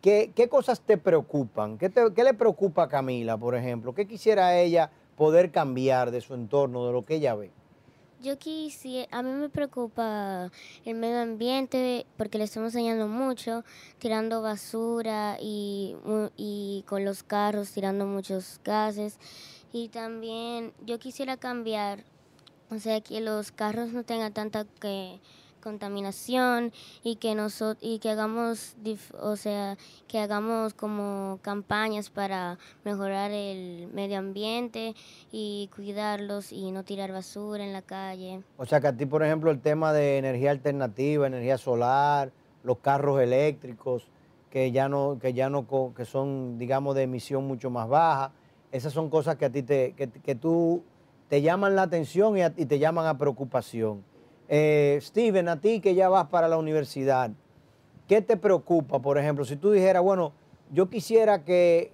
¿Qué, 0.00 0.32
qué 0.34 0.48
cosas 0.48 0.80
te 0.80 0.96
preocupan? 0.98 1.78
¿Qué, 1.78 1.88
te- 1.88 2.12
qué 2.12 2.24
le 2.24 2.34
preocupa 2.34 2.84
a 2.84 2.88
Camila, 2.88 3.36
por 3.36 3.54
ejemplo? 3.54 3.94
¿Qué 3.94 4.06
quisiera 4.08 4.58
ella 4.58 4.90
poder 5.16 5.52
cambiar 5.52 6.10
de 6.10 6.20
su 6.20 6.34
entorno, 6.34 6.86
de 6.86 6.92
lo 6.92 7.02
que 7.02 7.16
ella 7.16 7.34
ve? 7.34 7.50
Yo 8.20 8.38
quisiera, 8.38 9.08
a 9.16 9.22
mí 9.22 9.30
me 9.30 9.48
preocupa 9.48 10.50
el 10.84 10.94
medio 10.96 11.20
ambiente 11.20 12.06
porque 12.16 12.38
le 12.38 12.44
estamos 12.44 12.72
dañando 12.72 13.06
mucho, 13.08 13.62
tirando 13.98 14.42
basura 14.42 15.36
y, 15.40 15.94
y 16.36 16.84
con 16.88 17.04
los 17.04 17.22
carros 17.22 17.70
tirando 17.72 18.06
muchos 18.06 18.60
gases. 18.64 19.18
Y 19.72 19.88
también 19.88 20.72
yo 20.84 20.98
quisiera 20.98 21.36
cambiar, 21.36 22.04
o 22.72 22.78
sea, 22.78 23.00
que 23.02 23.20
los 23.20 23.52
carros 23.52 23.92
no 23.92 24.02
tengan 24.02 24.32
tanta 24.32 24.64
que 24.80 25.20
contaminación 25.62 26.72
y 27.04 27.16
que 27.16 27.34
noso- 27.34 27.76
y 27.80 27.98
que 28.00 28.10
hagamos, 28.10 28.74
o 29.20 29.36
sea, 29.36 29.76
que 30.08 30.18
hagamos 30.18 30.74
como 30.74 31.38
campañas 31.42 32.10
para 32.10 32.58
mejorar 32.84 33.30
el 33.30 33.88
medio 33.92 34.18
ambiente 34.18 34.94
y 35.30 35.70
cuidarlos 35.74 36.52
y 36.52 36.72
no 36.72 36.82
tirar 36.82 37.12
basura 37.12 37.64
en 37.64 37.72
la 37.72 37.82
calle. 37.82 38.42
O 38.56 38.66
sea 38.66 38.80
que 38.80 38.88
a 38.88 38.96
ti, 38.96 39.06
por 39.06 39.22
ejemplo, 39.22 39.50
el 39.50 39.60
tema 39.60 39.92
de 39.92 40.18
energía 40.18 40.50
alternativa, 40.50 41.26
energía 41.26 41.58
solar, 41.58 42.32
los 42.64 42.78
carros 42.78 43.20
eléctricos, 43.20 44.08
que 44.50 44.72
ya 44.72 44.88
no, 44.88 45.18
que 45.20 45.32
ya 45.32 45.48
no, 45.48 45.66
que 45.94 46.04
son, 46.04 46.58
digamos, 46.58 46.94
de 46.94 47.02
emisión 47.02 47.46
mucho 47.46 47.70
más 47.70 47.88
baja, 47.88 48.32
esas 48.72 48.92
son 48.92 49.10
cosas 49.10 49.36
que 49.36 49.44
a 49.44 49.50
ti 49.50 49.62
te, 49.62 49.92
que, 49.92 50.10
que 50.10 50.34
tú 50.34 50.82
te 51.32 51.40
llaman 51.40 51.74
la 51.74 51.80
atención 51.84 52.36
y, 52.36 52.42
a- 52.42 52.52
y 52.58 52.66
te 52.66 52.78
llaman 52.78 53.06
a 53.06 53.16
preocupación. 53.16 54.04
Eh, 54.50 54.98
Steven, 55.00 55.48
a 55.48 55.58
ti 55.58 55.80
que 55.80 55.94
ya 55.94 56.10
vas 56.10 56.26
para 56.26 56.46
la 56.46 56.58
universidad, 56.58 57.30
¿qué 58.06 58.20
te 58.20 58.36
preocupa, 58.36 58.98
por 59.00 59.16
ejemplo? 59.16 59.42
Si 59.46 59.56
tú 59.56 59.70
dijeras, 59.70 60.02
bueno, 60.02 60.32
yo 60.72 60.90
quisiera 60.90 61.42
que 61.42 61.90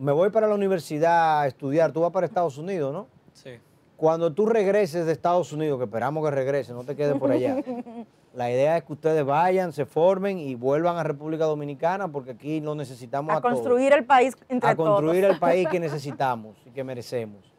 me 0.00 0.10
voy 0.10 0.30
para 0.30 0.48
la 0.48 0.56
universidad 0.56 1.42
a 1.42 1.46
estudiar, 1.46 1.92
tú 1.92 2.00
vas 2.00 2.10
para 2.10 2.26
Estados 2.26 2.58
Unidos, 2.58 2.92
¿no? 2.92 3.06
Sí. 3.34 3.50
Cuando 3.96 4.32
tú 4.32 4.46
regreses 4.46 5.06
de 5.06 5.12
Estados 5.12 5.52
Unidos, 5.52 5.78
que 5.78 5.84
esperamos 5.84 6.24
que 6.24 6.32
regreses, 6.32 6.74
no 6.74 6.82
te 6.82 6.96
quedes 6.96 7.16
por 7.20 7.30
allá. 7.30 7.62
La 8.34 8.50
idea 8.50 8.78
es 8.78 8.82
que 8.82 8.94
ustedes 8.94 9.24
vayan, 9.24 9.72
se 9.72 9.84
formen 9.86 10.40
y 10.40 10.56
vuelvan 10.56 10.96
a 10.96 11.04
República 11.04 11.44
Dominicana 11.44 12.08
porque 12.08 12.32
aquí 12.32 12.60
lo 12.60 12.74
necesitamos 12.74 13.32
a, 13.32 13.36
A 13.36 13.40
todos. 13.42 13.54
construir 13.54 13.92
el 13.92 14.06
país 14.06 14.34
entre 14.48 14.70
a 14.70 14.74
construir 14.74 15.20
todos. 15.22 15.34
el 15.34 15.38
país 15.38 15.68
que 15.68 15.78
necesitamos 15.86 16.56
y 16.66 16.70
que 16.70 16.82
merecemos. 16.82 17.51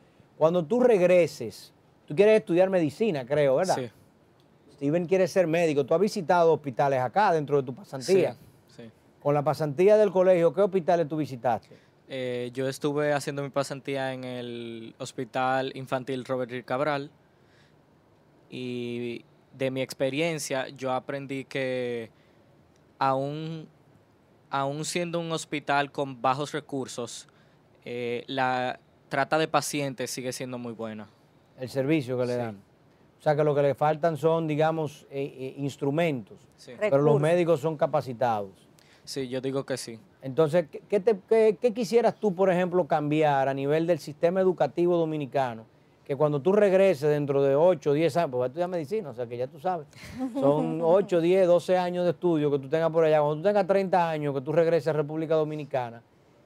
Cuando 0.43 0.65
tú 0.65 0.81
regreses, 0.81 1.71
tú 2.05 2.13
quieres 2.13 2.37
estudiar 2.37 2.69
medicina, 2.69 3.25
creo, 3.25 3.55
¿verdad? 3.55 3.77
Sí. 3.77 3.89
Steven 4.73 5.05
quiere 5.05 5.25
ser 5.25 5.47
médico. 5.47 5.85
Tú 5.85 5.93
has 5.93 6.01
visitado 6.01 6.51
hospitales 6.51 6.99
acá 6.99 7.31
dentro 7.31 7.61
de 7.61 7.63
tu 7.63 7.73
pasantía. 7.73 8.33
Sí, 8.67 8.83
sí. 8.83 8.91
Con 9.21 9.35
la 9.35 9.41
pasantía 9.41 9.95
del 9.95 10.11
colegio, 10.11 10.53
¿qué 10.53 10.59
hospitales 10.59 11.07
tú 11.07 11.15
visitaste? 11.15 11.77
Eh, 12.09 12.51
yo 12.53 12.67
estuve 12.67 13.13
haciendo 13.13 13.41
mi 13.41 13.51
pasantía 13.51 14.11
en 14.11 14.25
el 14.25 14.95
Hospital 14.97 15.71
Infantil 15.75 16.25
Robert 16.25 16.51
Reed 16.51 16.65
Cabral 16.65 17.09
y 18.49 19.23
de 19.53 19.71
mi 19.71 19.81
experiencia 19.81 20.67
yo 20.67 20.91
aprendí 20.91 21.45
que 21.45 22.11
aún, 22.99 23.69
aún 24.49 24.83
siendo 24.83 25.21
un 25.21 25.31
hospital 25.31 25.89
con 25.93 26.21
bajos 26.21 26.51
recursos, 26.51 27.29
eh, 27.85 28.25
la 28.27 28.81
trata 29.13 29.37
de 29.37 29.47
pacientes 29.47 30.09
sigue 30.09 30.33
siendo 30.33 30.57
muy 30.57 30.73
buena. 30.73 31.07
El 31.59 31.69
servicio 31.69 32.17
que 32.17 32.25
le 32.25 32.33
Sí. 32.33 32.39
dan. 32.39 32.55
O 33.19 33.21
sea 33.21 33.35
que 33.35 33.43
lo 33.43 33.53
que 33.53 33.61
le 33.61 33.75
faltan 33.75 34.17
son, 34.17 34.47
digamos, 34.47 35.05
eh, 35.11 35.31
eh, 35.37 35.53
instrumentos. 35.59 36.39
Sí. 36.57 36.71
Pero 36.79 36.97
los 36.97 37.21
médicos 37.21 37.59
son 37.59 37.77
capacitados. 37.77 38.49
Sí, 39.03 39.27
yo 39.29 39.39
digo 39.39 39.65
que 39.67 39.77
sí. 39.77 39.99
Entonces, 40.23 40.65
¿qué, 40.89 40.99
te- 40.99 41.19
qué- 41.29 41.55
qué 41.61 41.73
quisieras 41.75 42.15
tú, 42.15 42.33
por 42.33 42.49
ejemplo, 42.49 42.87
cambiar 42.87 43.47
a 43.49 43.53
nivel 43.53 43.85
del 43.85 43.99
sistema 43.99 44.39
educativo 44.41 44.97
dominicano? 44.97 45.65
Que 46.03 46.15
cuando 46.15 46.41
tú 46.41 46.51
regreses 46.51 47.07
dentro 47.07 47.43
de 47.43 47.55
8, 47.55 47.93
10 47.93 48.17
años, 48.17 48.31
porque 48.31 48.39
vas 48.39 48.45
a 48.47 48.49
estudiar 48.49 48.69
medicina, 48.69 49.09
o 49.11 49.13
sea 49.13 49.27
que 49.27 49.37
ya 49.37 49.45
tú 49.45 49.59
sabes, 49.59 49.85
son 50.33 50.79
8, 50.81 51.21
10, 51.21 51.45
12 51.45 51.77
años 51.77 52.03
de 52.05 52.11
estudio 52.11 52.49
que 52.49 52.57
tú 52.57 52.67
tengas 52.67 52.89
por 52.89 53.05
allá. 53.05 53.19
Cuando 53.19 53.35
tú 53.37 53.43
tengas 53.43 53.67
30 53.67 54.09
años, 54.09 54.33
que 54.33 54.41
tú 54.41 54.51
regreses 54.51 54.87
a 54.87 54.93
República 54.93 55.35
Dominicana, 55.35 56.01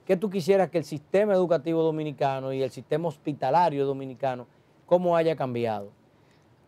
¿qué 0.08 0.16
tú 0.16 0.30
quisieras 0.30 0.70
que 0.70 0.78
el 0.78 0.86
sistema 0.86 1.34
educativo 1.34 1.84
dominicano 1.84 2.54
y 2.54 2.64
el 2.64 2.72
sistema 2.72 3.10
hospitalario 3.10 3.86
dominicano, 3.86 4.48
cómo 4.86 5.18
haya 5.18 5.36
cambiado? 5.36 5.92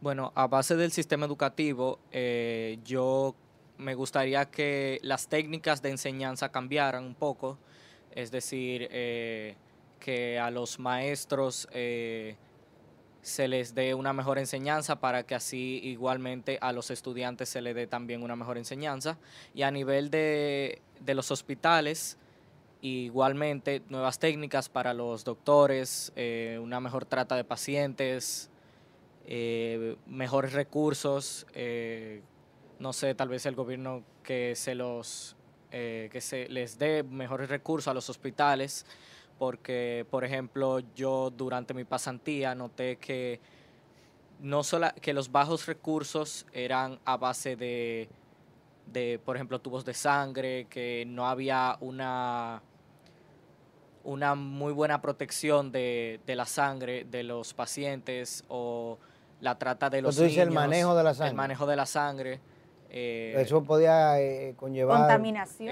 Bueno, 0.02 0.34
a 0.36 0.48
base 0.48 0.76
del 0.76 0.92
sistema 0.92 1.26
educativo, 1.26 2.00
eh, 2.12 2.80
yo 2.84 3.34
me 3.78 3.96
gustaría 3.96 4.44
que 4.46 5.00
las 5.04 5.30
técnicas 5.30 5.82
de 5.82 5.90
enseñanza 5.90 6.50
cambiaran 6.50 7.06
un 7.06 7.16
poco, 7.16 7.58
es 8.12 8.30
decir, 8.30 8.90
eh, 8.92 9.56
que 10.02 10.38
a 10.38 10.52
los 10.52 10.78
maestros 10.78 11.70
eh, 11.72 12.36
se 13.22 13.48
les 13.48 13.74
dé 13.74 13.94
una 13.94 14.12
mejor 14.12 14.38
enseñanza 14.38 15.00
para 15.00 15.24
que 15.24 15.36
así 15.36 15.80
igualmente 15.84 16.58
a 16.60 16.74
los 16.74 16.92
estudiantes 16.92 17.48
se 17.48 17.62
les 17.62 17.74
dé 17.74 17.88
también 17.88 18.22
una 18.22 18.36
mejor 18.36 18.58
enseñanza. 18.58 19.18
Y 19.54 19.62
a 19.62 19.72
nivel 19.72 20.10
de, 20.10 20.82
de 21.00 21.14
los 21.14 21.32
hospitales, 21.32 22.18
igualmente 22.82 23.82
nuevas 23.90 24.20
técnicas 24.20 24.70
para 24.70 24.94
los 24.94 25.24
doctores, 25.24 26.12
eh, 26.16 26.60
una 26.62 26.80
mejor 26.80 27.06
trata 27.06 27.36
de 27.36 27.44
pacientes, 27.44 28.50
eh, 29.26 29.98
mejores 30.08 30.54
recursos, 30.54 31.46
eh, 31.54 32.22
no 32.80 32.94
sé, 32.94 33.14
tal 33.16 33.28
vez 33.28 33.46
el 33.46 33.56
gobierno 33.56 34.04
que 34.24 34.56
se 34.56 34.76
los 34.76 35.36
que 35.72 36.20
se 36.20 36.50
les 36.50 36.80
dé 36.80 37.04
mejores 37.04 37.48
recursos 37.48 37.88
a 37.90 37.94
los 37.94 38.10
hospitales, 38.10 38.88
porque 39.38 40.04
por 40.10 40.24
ejemplo 40.24 40.80
yo 40.96 41.30
durante 41.30 41.76
mi 41.76 41.84
pasantía 41.84 42.56
noté 42.56 42.96
que 42.96 43.40
no 44.40 44.64
solo 44.64 44.88
que 45.00 45.14
los 45.14 45.32
bajos 45.32 45.68
recursos 45.68 46.48
eran 46.54 47.00
a 47.06 47.18
base 47.18 47.56
de, 47.56 48.10
de, 48.92 49.20
por 49.24 49.36
ejemplo, 49.36 49.60
tubos 49.60 49.86
de 49.86 49.94
sangre, 49.94 50.66
que 50.70 51.06
no 51.08 51.28
había 51.28 51.78
una 51.82 52.62
una 54.10 54.34
muy 54.34 54.74
buena 54.74 55.02
protección 55.02 55.72
de, 55.72 56.20
de 56.26 56.36
la 56.36 56.46
sangre 56.46 57.04
de 57.06 57.22
los 57.22 57.54
pacientes 57.54 58.44
o 58.48 58.98
la 59.40 59.58
trata 59.60 59.90
de 59.90 60.02
los 60.02 60.16
Entonces, 60.16 60.36
niños. 60.36 60.48
el 60.48 60.52
manejo 60.52 60.96
de 60.96 61.04
la 61.04 61.14
sangre. 61.14 61.30
El 61.30 61.36
manejo 61.36 61.66
de 61.68 61.76
la 61.76 61.86
sangre. 61.86 62.40
eh, 62.90 63.36
Eso 63.38 63.64
podía 63.64 64.20
eh, 64.20 64.56
conllevar 64.58 65.08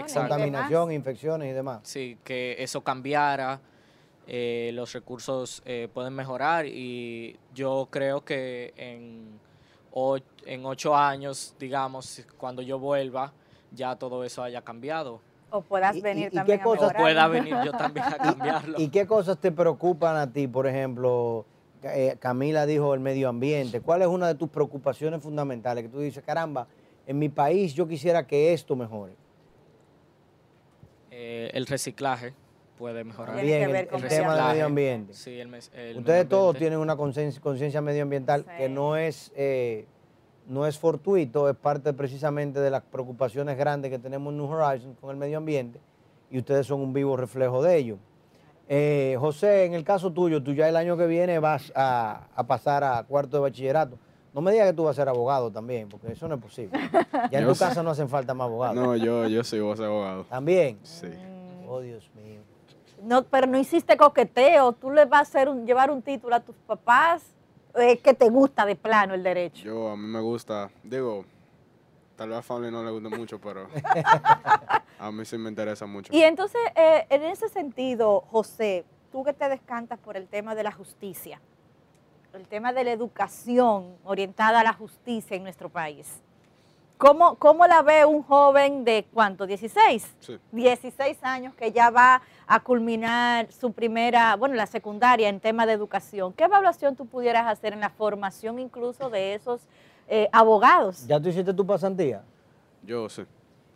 contaminación, 0.06 0.92
infecciones 0.92 1.50
y 1.50 1.54
demás. 1.54 1.80
Sí, 1.84 2.18
que 2.24 2.56
eso 2.60 2.82
cambiara, 2.82 3.60
eh, 4.28 4.70
los 4.74 4.94
recursos 4.94 5.64
eh, 5.66 5.88
pueden 5.92 6.14
mejorar 6.14 6.68
y 6.68 7.40
yo 7.56 7.88
creo 7.90 8.24
que 8.24 8.72
en, 8.78 9.40
o- 9.92 10.20
en 10.46 10.64
ocho 10.66 10.96
años, 10.96 11.56
digamos, 11.58 12.24
cuando 12.38 12.62
yo 12.62 12.78
vuelva, 12.78 13.34
ya 13.72 13.96
todo 13.96 14.24
eso 14.24 14.44
haya 14.44 14.62
cambiado. 14.62 15.22
O 15.50 15.62
puedas 15.62 15.96
¿Y- 15.96 16.00
y- 16.00 16.02
venir 16.02 16.28
y 16.28 16.30
qué 16.32 16.36
también 16.38 16.60
a 16.60 16.64
cosas- 16.64 16.84
O 16.84 16.88
mejorar. 16.88 17.02
pueda 17.04 17.28
venir 17.30 17.56
yo 17.66 17.72
también 17.72 18.06
a 18.06 18.18
cambiarlo. 18.18 18.80
¿Y 18.80 18.90
qué 18.90 19.06
cosas 19.08 19.38
te 19.40 19.52
preocupan 19.52 20.16
a 20.18 20.32
ti? 20.32 20.48
Por 20.48 20.68
ejemplo, 20.68 21.46
eh, 21.84 22.16
Camila 22.20 22.66
dijo 22.66 22.94
el 22.94 23.00
medio 23.00 23.30
ambiente. 23.30 23.80
¿Cuál 23.82 24.02
es 24.02 24.08
una 24.08 24.28
de 24.28 24.36
tus 24.36 24.50
preocupaciones 24.50 25.22
fundamentales? 25.22 25.84
Que 25.84 25.90
tú 25.90 26.00
dices, 26.00 26.24
caramba, 26.24 26.68
en 27.06 27.18
mi 27.20 27.30
país 27.30 27.74
yo 27.74 27.88
quisiera 27.88 28.28
que 28.28 28.52
esto 28.54 28.76
mejore. 28.76 29.14
Eh, 31.12 31.50
el 31.54 31.66
reciclaje 31.66 32.34
puede 32.78 33.04
mejorar. 33.04 33.36
Tiene 33.36 33.50
que 33.50 33.58
Bien, 33.58 33.72
ver 33.72 33.82
el, 33.86 33.88
con 33.90 33.98
el 34.04 34.04
medio 34.10 34.18
tema 34.22 34.36
del 34.36 34.46
medio 34.54 34.66
ambiente. 34.66 35.14
Sí, 35.14 35.40
el, 35.40 35.48
el 35.54 35.58
Ustedes 35.98 36.06
medio 36.06 36.28
todos 36.28 36.58
tienen 36.58 36.80
una 36.80 36.96
conciencia 36.96 37.82
medioambiental 37.82 38.46
que 38.58 38.70
no 38.70 38.96
es, 38.98 39.32
eh, 39.36 39.86
no 40.48 40.66
es 40.66 40.78
fortuito, 40.80 41.50
es 41.50 41.56
parte 41.56 41.94
precisamente 41.94 42.60
de 42.60 42.70
las 42.70 42.82
preocupaciones 42.84 43.58
grandes 43.58 43.92
que 43.92 44.00
tenemos 44.00 44.32
en 44.32 44.38
New 44.38 44.50
Horizons 44.50 44.98
con 45.00 45.10
el 45.12 45.18
medio 45.18 45.38
ambiente 45.38 45.80
y 46.32 46.38
ustedes 46.40 46.66
son 46.68 46.82
un 46.82 46.94
vivo 46.94 47.18
reflejo 47.18 47.62
de 47.62 47.78
ello. 47.78 47.98
Eh, 48.70 49.16
José, 49.20 49.66
en 49.66 49.74
el 49.74 49.84
caso 49.84 50.12
tuyo, 50.12 50.44
tú 50.44 50.54
ya 50.54 50.68
el 50.68 50.76
año 50.76 50.98
que 50.98 51.08
viene 51.08 51.40
vas 51.40 51.72
a, 51.76 52.28
a 52.36 52.44
pasar 52.48 52.84
a 52.84 53.04
cuarto 53.04 53.38
de 53.38 53.42
bachillerato. 53.44 53.98
No 54.34 54.42
me 54.42 54.52
digas 54.52 54.68
que 54.68 54.74
tú 54.74 54.84
vas 54.84 54.98
a 54.98 55.02
ser 55.02 55.10
abogado 55.10 55.50
también, 55.52 55.88
porque 55.90 56.12
eso 56.12 56.28
no 56.28 56.36
es 56.36 56.42
posible. 56.42 56.78
Ya 57.32 57.40
en 57.40 57.44
Yo 57.46 57.50
tu 57.50 57.56
sé. 57.56 57.66
casa 57.66 57.82
no 57.82 57.90
hacen 57.92 58.10
falta 58.10 58.34
más 58.34 58.46
abogados. 58.46 58.76
No, 58.76 58.96
yo, 58.96 59.26
yo 59.28 59.44
sí 59.44 59.60
voy 59.60 59.72
a 59.74 59.76
ser 59.78 59.86
abogado. 59.86 60.26
También. 60.26 60.78
Sí. 60.84 61.08
Oh, 61.68 61.80
Dios 61.80 62.10
mío. 62.16 62.42
No, 63.04 63.24
pero 63.24 63.48
no 63.48 63.58
hiciste 63.58 63.96
coqueteo. 63.98 64.74
Tú 64.74 64.92
le 64.92 65.06
vas 65.06 65.20
a 65.20 65.22
hacer 65.24 65.50
un- 65.50 65.66
llevar 65.66 65.90
un 65.90 66.02
título 66.02 66.36
a 66.36 66.40
tus 66.42 66.56
papás 66.68 67.24
eh, 67.76 67.98
que 68.00 68.14
te 68.14 68.30
gusta 68.30 68.66
de 68.66 68.76
plano 68.76 69.14
el 69.14 69.24
derecho. 69.24 69.64
Yo, 69.64 69.90
a 69.90 69.98
mí 69.98 70.08
me 70.08 70.22
gusta, 70.22 70.70
digo, 70.84 71.26
tal 72.16 72.30
vez 72.30 72.40
a 72.40 72.42
Fabi 72.42 72.72
no 72.72 72.84
le 72.84 72.92
guste 72.92 73.10
mucho, 73.10 73.40
pero 73.40 73.68
a 75.00 75.12
mí 75.12 75.26
sí 75.26 75.38
me 75.38 75.50
interesa 75.50 75.86
mucho. 75.86 76.14
Y 76.14 76.24
entonces, 76.24 76.62
eh, 76.76 77.06
en 77.10 77.24
ese 77.24 77.50
sentido, 77.50 78.22
José, 78.32 78.86
tú 79.12 79.24
que 79.24 79.34
te 79.34 79.48
descantas 79.50 80.00
por 80.00 80.18
el 80.18 80.28
tema 80.28 80.56
de 80.56 80.64
la 80.64 80.72
justicia, 80.72 81.40
el 82.34 82.48
tema 82.48 82.74
de 82.74 82.84
la 82.84 82.92
educación 82.92 83.96
orientada 84.04 84.60
a 84.60 84.64
la 84.64 84.74
justicia 84.74 85.36
en 85.36 85.44
nuestro 85.44 85.70
país, 85.70 86.22
¿cómo, 86.98 87.36
cómo 87.36 87.66
la 87.68 87.82
ve 87.82 88.06
un 88.06 88.24
joven 88.24 88.84
de 88.84 89.06
cuánto? 89.14 89.46
¿16? 89.48 90.04
Sí. 90.20 90.40
16 90.52 91.18
años 91.24 91.54
que 91.56 91.72
ya 91.72 91.90
va 91.90 92.22
a 92.48 92.60
culminar 92.62 93.52
su 93.52 93.72
primera, 93.72 94.36
bueno, 94.36 94.56
la 94.56 94.66
secundaria 94.68 95.30
en 95.30 95.40
tema 95.40 95.66
de 95.66 95.74
educación. 95.74 96.34
¿Qué 96.34 96.46
evaluación 96.46 96.96
tú 96.96 97.06
pudieras 97.06 97.46
hacer 97.48 97.74
en 97.74 97.80
la 97.82 97.90
formación 97.90 98.60
incluso 98.60 99.10
de 99.10 99.34
esos 99.36 99.62
eh, 100.08 100.30
abogados? 100.32 101.06
¿Ya 101.08 101.20
tú 101.20 101.30
hiciste 101.30 101.54
tu 101.54 101.66
pasantía? 101.66 102.24
Yo 102.84 103.10
sí. 103.10 103.24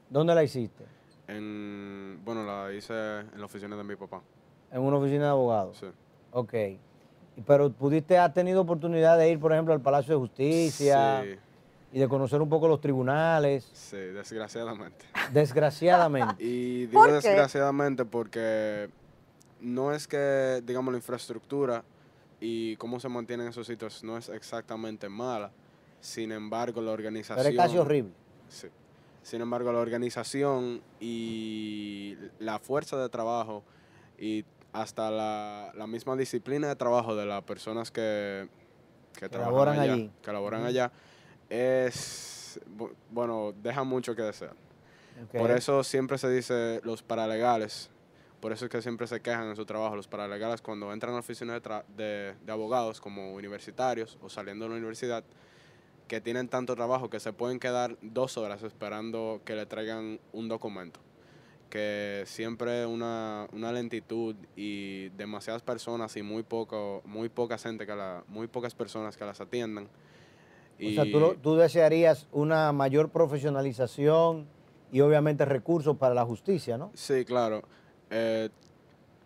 ¿Dónde 0.09 0.33
la 0.35 0.43
hiciste? 0.43 0.85
En, 1.27 2.19
bueno, 2.25 2.43
la 2.45 2.71
hice 2.73 2.93
en 3.19 3.39
la 3.39 3.45
oficina 3.45 3.75
de 3.75 3.83
mi 3.83 3.95
papá. 3.95 4.21
En 4.71 4.81
una 4.81 4.97
oficina 4.97 5.25
de 5.25 5.29
abogados. 5.29 5.77
Sí. 5.77 5.87
Ok. 6.31 6.53
Y- 6.53 7.41
Pero 7.45 7.71
pudiste, 7.71 8.17
has 8.17 8.33
tenido 8.33 8.61
oportunidad 8.61 9.17
de 9.17 9.29
ir, 9.29 9.39
por 9.39 9.53
ejemplo, 9.53 9.73
al 9.73 9.79
Palacio 9.81 10.13
de 10.15 10.19
Justicia 10.19 11.21
Sí, 11.23 11.39
y 11.93 11.99
de 11.99 12.07
conocer 12.07 12.41
un 12.41 12.49
poco 12.49 12.67
los 12.67 12.79
tribunales, 12.79 13.69
sí, 13.73 13.97
desgraciadamente. 13.97 15.05
desgraciadamente. 15.33 16.43
Y 16.43 16.85
digo 16.87 17.05
desgraciadamente 17.07 18.05
porque 18.05 18.89
no 19.59 19.93
es 19.93 20.07
que, 20.07 20.61
digamos, 20.65 20.93
la 20.93 20.97
infraestructura 20.97 21.83
y 22.39 22.75
cómo 22.77 22.99
se 22.99 23.09
mantienen 23.09 23.47
esos 23.47 23.67
sitios 23.67 24.03
no 24.03 24.17
es 24.17 24.29
exactamente 24.29 25.09
mala. 25.09 25.51
Sin 25.99 26.31
embargo, 26.31 26.81
la 26.81 26.91
organización... 26.91 27.45
Pero 27.45 27.49
es 27.49 27.67
casi 27.67 27.77
horrible. 27.77 28.11
Sí. 28.49 28.67
Sin 29.21 29.41
embargo, 29.41 29.71
la 29.71 29.79
organización 29.79 30.81
y 30.99 32.17
la 32.39 32.57
fuerza 32.57 32.97
de 32.97 33.07
trabajo 33.09 33.63
y 34.17 34.45
hasta 34.73 35.11
la, 35.11 35.71
la 35.75 35.85
misma 35.85 36.15
disciplina 36.15 36.67
de 36.67 36.75
trabajo 36.75 37.15
de 37.15 37.25
las 37.25 37.43
personas 37.43 37.91
que, 37.91 38.47
que, 39.13 39.29
trabajan 39.29 39.79
allá, 39.79 39.93
allí. 39.93 40.11
que 40.23 40.31
laboran 40.31 40.63
allá, 40.63 40.91
es, 41.55 42.59
bu- 42.77 42.93
bueno, 43.09 43.53
deja 43.61 43.83
mucho 43.83 44.15
que 44.15 44.21
desear. 44.21 44.53
Por 45.39 45.51
eso 45.51 45.83
siempre 45.83 46.17
se 46.17 46.29
dice 46.29 46.79
los 46.83 47.03
paralegales, 47.03 47.89
por 48.39 48.51
eso 48.53 48.65
es 48.65 48.71
que 48.71 48.81
siempre 48.81 49.05
se 49.05 49.19
quejan 49.21 49.49
en 49.49 49.55
su 49.55 49.65
trabajo, 49.65 49.95
los 49.95 50.07
paralegales 50.07 50.61
cuando 50.61 50.91
entran 50.93 51.11
a 51.11 51.15
la 51.15 51.19
oficina 51.19 51.59
de, 51.59 51.81
de- 51.95 52.33
de 52.43 52.51
abogados 52.51 52.99
como 53.01 53.33
universitarios 53.33 54.17
o 54.21 54.29
saliendo 54.29 54.65
de 54.65 54.69
la 54.69 54.77
universidad, 54.77 55.23
que 56.07 56.21
tienen 56.21 56.47
tanto 56.47 56.75
trabajo 56.75 57.09
que 57.09 57.19
se 57.19 57.33
pueden 57.33 57.59
quedar 57.59 57.97
dos 58.01 58.37
horas 58.37 58.63
esperando 58.63 59.41
que 59.45 59.55
le 59.55 59.65
traigan 59.65 60.19
un 60.33 60.47
documento. 60.47 60.99
Que 61.69 62.23
siempre 62.25 62.85
una, 62.85 63.47
una 63.53 63.71
lentitud 63.71 64.35
y 64.57 65.07
demasiadas 65.09 65.61
personas 65.61 66.17
y 66.17 66.21
muy 66.21 66.43
poco, 66.43 67.01
muy 67.05 67.29
poca 67.29 67.57
gente 67.57 67.85
que 67.85 67.95
la, 67.95 68.23
muy 68.27 68.47
pocas 68.47 68.73
personas 68.75 69.15
que 69.15 69.23
las 69.23 69.39
atiendan. 69.39 69.87
O 70.87 70.91
sea, 70.91 71.03
tú, 71.11 71.35
tú 71.41 71.55
desearías 71.55 72.27
una 72.31 72.71
mayor 72.71 73.09
profesionalización 73.09 74.47
y 74.91 75.01
obviamente 75.01 75.45
recursos 75.45 75.95
para 75.97 76.13
la 76.13 76.25
justicia, 76.25 76.77
¿no? 76.77 76.91
Sí, 76.93 77.23
claro. 77.25 77.61
Eh, 78.09 78.49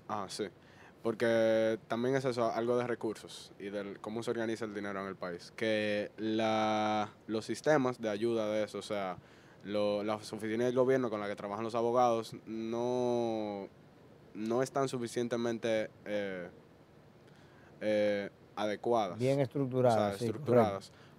ah, 0.07 0.25
sí. 0.27 0.45
Porque 1.01 1.77
también 1.87 2.15
es 2.15 2.25
eso, 2.25 2.51
algo 2.51 2.77
de 2.77 2.87
recursos 2.87 3.51
y 3.59 3.65
de 3.69 3.95
cómo 4.01 4.23
se 4.23 4.31
organiza 4.31 4.65
el 4.65 4.73
dinero 4.73 4.99
en 5.01 5.07
el 5.07 5.15
país. 5.15 5.53
Que 5.55 6.11
la, 6.17 7.09
los 7.27 7.45
sistemas 7.45 8.01
de 8.01 8.09
ayuda 8.09 8.47
de 8.47 8.63
eso, 8.63 8.79
o 8.79 8.83
sea, 8.83 9.17
lo- 9.63 10.03
las 10.03 10.33
oficinas 10.33 10.65
del 10.65 10.75
gobierno 10.75 11.09
con 11.11 11.19
las 11.19 11.29
que 11.29 11.35
trabajan 11.35 11.63
los 11.63 11.75
abogados, 11.75 12.35
no, 12.47 13.67
no 14.33 14.63
están 14.63 14.87
suficientemente 14.89 15.91
eh, 16.05 16.49
eh, 17.81 18.29
adecuadas. 18.55 19.19
Bien 19.19 19.39
o 19.39 19.43
estructuradas. 19.43 20.17
sí, 20.17 20.31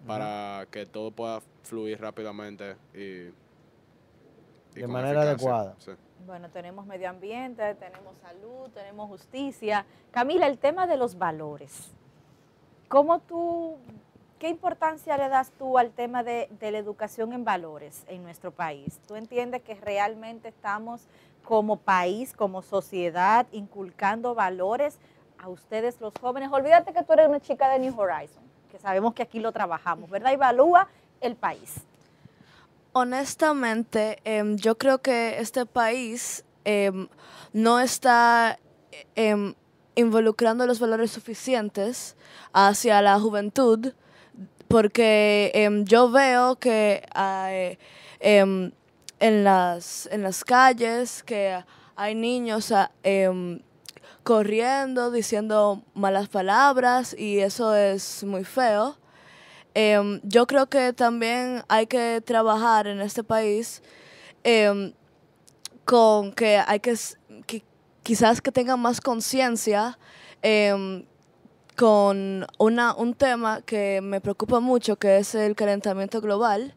para 0.07 0.67
que 0.71 0.87
todo 0.87 1.11
pueda 1.11 1.41
fluir 1.63 2.01
rápidamente 2.01 2.77
y, 2.95 3.29
y 4.79 4.81
De 4.81 4.87
manera 4.87 5.23
eficacia. 5.23 5.31
adecuada. 5.31 5.75
Sí. 5.79 5.91
Bueno, 6.27 6.49
tenemos 6.51 6.87
medio 6.87 7.09
ambiente, 7.09 7.75
tenemos 7.77 8.17
salud, 8.19 8.69
tenemos 8.75 9.09
justicia. 9.09 9.85
Camila, 10.11 10.47
el 10.47 10.59
tema 10.59 10.87
de 10.87 10.97
los 10.97 11.19
valores. 11.19 11.93
¿Cómo 12.89 13.21
tú, 13.21 13.77
qué 14.39 14.49
importancia 14.49 15.17
le 15.17 15.29
das 15.29 15.51
tú 15.59 15.79
al 15.79 15.91
tema 15.93 16.23
de, 16.23 16.49
de 16.61 16.71
la 16.71 16.79
educación 16.79 17.33
en 17.33 17.45
valores 17.45 18.05
en 18.09 18.23
nuestro 18.23 18.51
país? 18.53 19.01
¿Tú 19.07 19.17
entiendes 19.17 19.63
que 19.63 19.75
realmente 19.75 20.49
estamos 20.49 21.07
como 21.45 21.77
país, 21.77 22.33
como 22.33 22.63
sociedad, 22.63 23.47
inculcando 23.53 24.35
valores 24.35 24.99
a 25.39 25.49
ustedes 25.49 26.01
los 26.01 26.13
jóvenes? 26.21 26.51
Olvídate 26.53 26.93
que 26.93 27.03
tú 27.05 27.13
eres 27.13 27.29
una 27.29 27.41
chica 27.41 27.69
de 27.69 27.79
New 27.81 28.01
Horizon, 28.01 28.43
sabemos 28.79 29.15
que 29.15 29.23
aquí 29.23 29.39
lo 29.39 29.53
trabajamos, 29.53 30.11
¿verdad? 30.11 30.33
Evalúa 30.33 30.89
el 31.21 31.37
país. 31.37 31.75
Honestamente, 32.93 34.19
em, 34.25 34.57
yo 34.57 34.79
creo 34.79 34.99
que 34.99 35.39
este 35.39 35.67
país 35.67 36.45
em, 36.65 37.09
no 37.53 37.79
está 37.79 38.59
em, 39.15 39.55
involucrando 39.95 40.67
los 40.67 40.81
valores 40.81 41.11
suficientes 41.11 42.17
hacia 42.53 43.03
la 43.03 43.19
juventud, 43.21 43.93
porque 44.69 45.53
yo 45.85 46.11
veo 46.11 46.57
que 46.57 47.07
en, 48.21 48.73
las, 49.45 50.09
en 50.11 50.23
las 50.23 50.45
calles 50.45 51.23
que 51.23 51.63
hay 51.95 52.15
niños 52.15 52.73
corriendo, 54.23 55.11
diciendo 55.11 55.83
malas 55.95 56.29
palabras 56.29 57.15
y 57.19 57.41
eso 57.41 57.75
es 57.75 58.25
muy 58.25 58.45
feo. 58.45 58.97
Em, 59.75 60.21
yo 60.23 60.47
creo 60.47 60.67
que 60.69 60.93
también 60.93 61.63
hay 61.69 61.87
que 61.87 62.23
trabajar 62.25 62.87
en 62.87 63.01
este 63.01 63.23
país 63.23 63.83
em, 64.43 64.93
con 65.85 66.33
que 66.33 66.63
hay 66.67 66.81
que, 66.81 66.97
quizás 68.03 68.41
que 68.41 68.53
tengan 68.53 68.81
más 68.81 69.01
conciencia 69.01 69.99
em, 70.43 71.05
con 71.77 72.47
una, 72.59 72.95
un 72.95 73.15
tema 73.15 73.61
que 73.63 74.01
me 74.03 74.21
preocupa 74.21 74.61
mucho, 74.61 74.97
que 74.97 75.19
es 75.19 75.35
el 75.35 75.55
calentamiento 75.55 76.21
global 76.21 76.75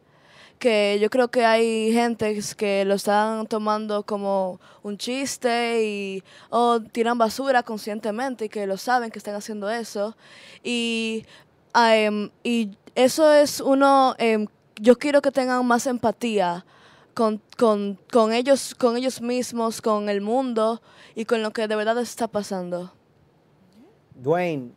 que 0.59 0.99
yo 1.01 1.09
creo 1.09 1.29
que 1.29 1.45
hay 1.45 1.91
gente 1.93 2.37
que 2.57 2.83
lo 2.85 2.95
están 2.95 3.47
tomando 3.47 4.03
como 4.03 4.59
un 4.83 4.97
chiste 4.97 5.83
y 5.85 6.23
o 6.49 6.81
tiran 6.81 7.17
basura 7.17 7.63
conscientemente 7.63 8.45
y 8.45 8.49
que 8.49 8.67
lo 8.67 8.77
saben 8.77 9.09
que 9.09 9.17
están 9.17 9.35
haciendo 9.35 9.69
eso. 9.69 10.15
Y 10.61 11.25
em, 11.73 12.29
y 12.43 12.77
eso 12.93 13.31
es 13.33 13.61
uno 13.61 14.15
em, 14.17 14.47
yo 14.81 14.97
quiero 14.97 15.21
que 15.21 15.31
tengan 15.31 15.65
más 15.65 15.87
empatía 15.87 16.65
con, 17.13 17.41
con, 17.57 17.97
con 18.11 18.33
ellos 18.33 18.75
con 18.75 18.97
ellos 18.97 19.21
mismos 19.21 19.81
con 19.81 20.09
el 20.09 20.19
mundo 20.21 20.81
y 21.15 21.23
con 21.25 21.41
lo 21.41 21.51
que 21.51 21.67
de 21.67 21.75
verdad 21.75 21.97
está 21.99 22.27
pasando. 22.27 22.91
Dwayne, 24.13 24.73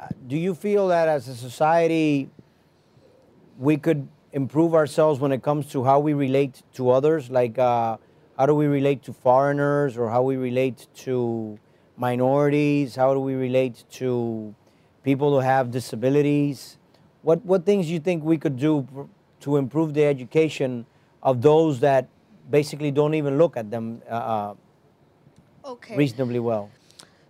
uh, 0.00 0.08
do 0.26 0.36
you 0.36 0.54
feel 0.56 0.88
that 0.88 1.08
as 1.08 1.28
a 1.28 1.36
society 1.36 2.28
we 3.56 3.76
could 3.76 4.08
improve 4.34 4.74
ourselves 4.74 5.20
when 5.20 5.32
it 5.32 5.42
comes 5.42 5.70
to 5.70 5.84
how 5.84 6.00
we 6.00 6.12
relate 6.12 6.62
to 6.74 6.90
others? 6.90 7.30
Like, 7.30 7.58
uh, 7.58 7.96
how 8.36 8.46
do 8.46 8.54
we 8.54 8.66
relate 8.66 9.02
to 9.04 9.12
foreigners 9.12 9.96
or 9.96 10.10
how 10.10 10.22
we 10.22 10.36
relate 10.36 10.88
to 11.06 11.58
minorities? 11.96 12.96
How 12.96 13.14
do 13.14 13.20
we 13.20 13.34
relate 13.34 13.84
to 13.92 14.54
people 15.04 15.30
who 15.30 15.38
have 15.38 15.70
disabilities? 15.70 16.78
What, 17.22 17.44
what 17.44 17.64
things 17.64 17.86
do 17.86 17.92
you 17.92 18.00
think 18.00 18.24
we 18.24 18.36
could 18.36 18.58
do 18.58 19.08
to 19.40 19.56
improve 19.56 19.94
the 19.94 20.04
education 20.04 20.84
of 21.22 21.40
those 21.40 21.78
that 21.80 22.08
basically 22.50 22.90
don't 22.90 23.14
even 23.14 23.38
look 23.38 23.56
at 23.56 23.70
them 23.70 24.02
uh, 24.10 24.14
uh, 24.14 24.54
Okay. 25.64 25.96
reasonably 25.96 26.40
well? 26.40 26.70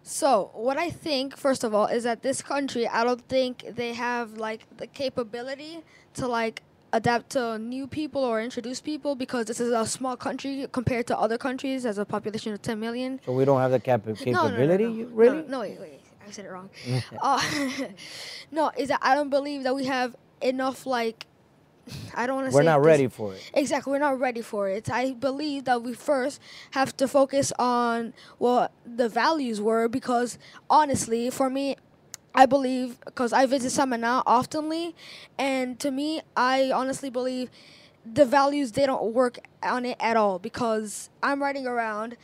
So, 0.02 0.50
what 0.52 0.76
I 0.76 0.90
think, 0.90 1.36
first 1.36 1.64
of 1.64 1.72
all, 1.74 1.86
is 1.86 2.04
that 2.04 2.22
this 2.22 2.42
country, 2.42 2.86
I 2.88 3.04
don't 3.04 3.26
think 3.28 3.64
they 3.74 3.94
have 3.94 4.34
like 4.34 4.66
the 4.76 4.86
capability 4.86 5.80
to 6.14 6.26
like 6.26 6.62
adapt 6.94 7.30
to 7.30 7.58
new 7.58 7.86
people 7.86 8.22
or 8.24 8.40
introduce 8.40 8.80
people 8.80 9.14
because 9.16 9.46
this 9.46 9.58
is 9.58 9.70
a 9.72 9.84
small 9.84 10.16
country 10.16 10.66
compared 10.70 11.06
to 11.08 11.18
other 11.18 11.36
countries 11.36 11.84
as 11.84 11.98
a 11.98 12.04
population 12.04 12.52
of 12.52 12.62
10 12.62 12.78
million. 12.78 13.20
So 13.26 13.32
we 13.32 13.44
don't 13.44 13.60
have 13.60 13.72
the 13.72 13.80
capa- 13.80 14.10
No, 14.10 14.14
no, 14.14 14.42
no, 14.44 14.48
capability? 14.50 14.84
no, 14.84 15.08
Really? 15.22 15.42
No, 15.48 15.60
wait, 15.60 15.80
wait. 15.80 16.00
I 16.26 16.30
said 16.30 16.44
it 16.46 16.52
wrong. 16.52 16.70
uh, 17.20 17.42
no, 18.52 18.70
is 18.78 18.88
that 18.88 19.00
I 19.02 19.14
don't 19.14 19.28
believe 19.30 19.64
that 19.64 19.74
we 19.74 19.84
have 19.86 20.14
enough 20.40 20.86
like 20.86 21.26
I 22.14 22.26
don't 22.26 22.36
want 22.36 22.46
to 22.46 22.52
say 22.52 22.56
We're 22.56 22.62
not 22.62 22.78
this- 22.78 22.86
ready 22.86 23.08
for 23.08 23.34
it. 23.34 23.50
Exactly, 23.54 23.90
we're 23.90 23.98
not 23.98 24.18
ready 24.20 24.40
for 24.40 24.68
it. 24.68 24.88
I 24.90 25.12
believe 25.12 25.64
that 25.64 25.82
we 25.82 25.92
first 25.94 26.40
have 26.70 26.96
to 26.98 27.08
focus 27.08 27.52
on 27.58 28.14
what 28.38 28.72
the 28.86 29.08
values 29.08 29.60
were 29.60 29.88
because 29.88 30.38
honestly, 30.70 31.28
for 31.30 31.50
me, 31.50 31.76
I 32.34 32.46
believe 32.46 32.98
because 33.04 33.32
I 33.32 33.46
visit 33.46 33.70
Samana 33.70 34.22
oftenly, 34.26 34.94
and 35.38 35.78
to 35.80 35.90
me, 35.90 36.20
I 36.36 36.72
honestly 36.72 37.10
believe 37.10 37.50
the 38.04 38.24
values 38.24 38.72
they 38.72 38.86
don't 38.86 39.12
work 39.12 39.38
on 39.62 39.84
it 39.84 39.96
at 40.00 40.16
all 40.16 40.38
because 40.38 41.10
I'm 41.22 41.40
riding 41.40 41.66
around. 41.66 42.16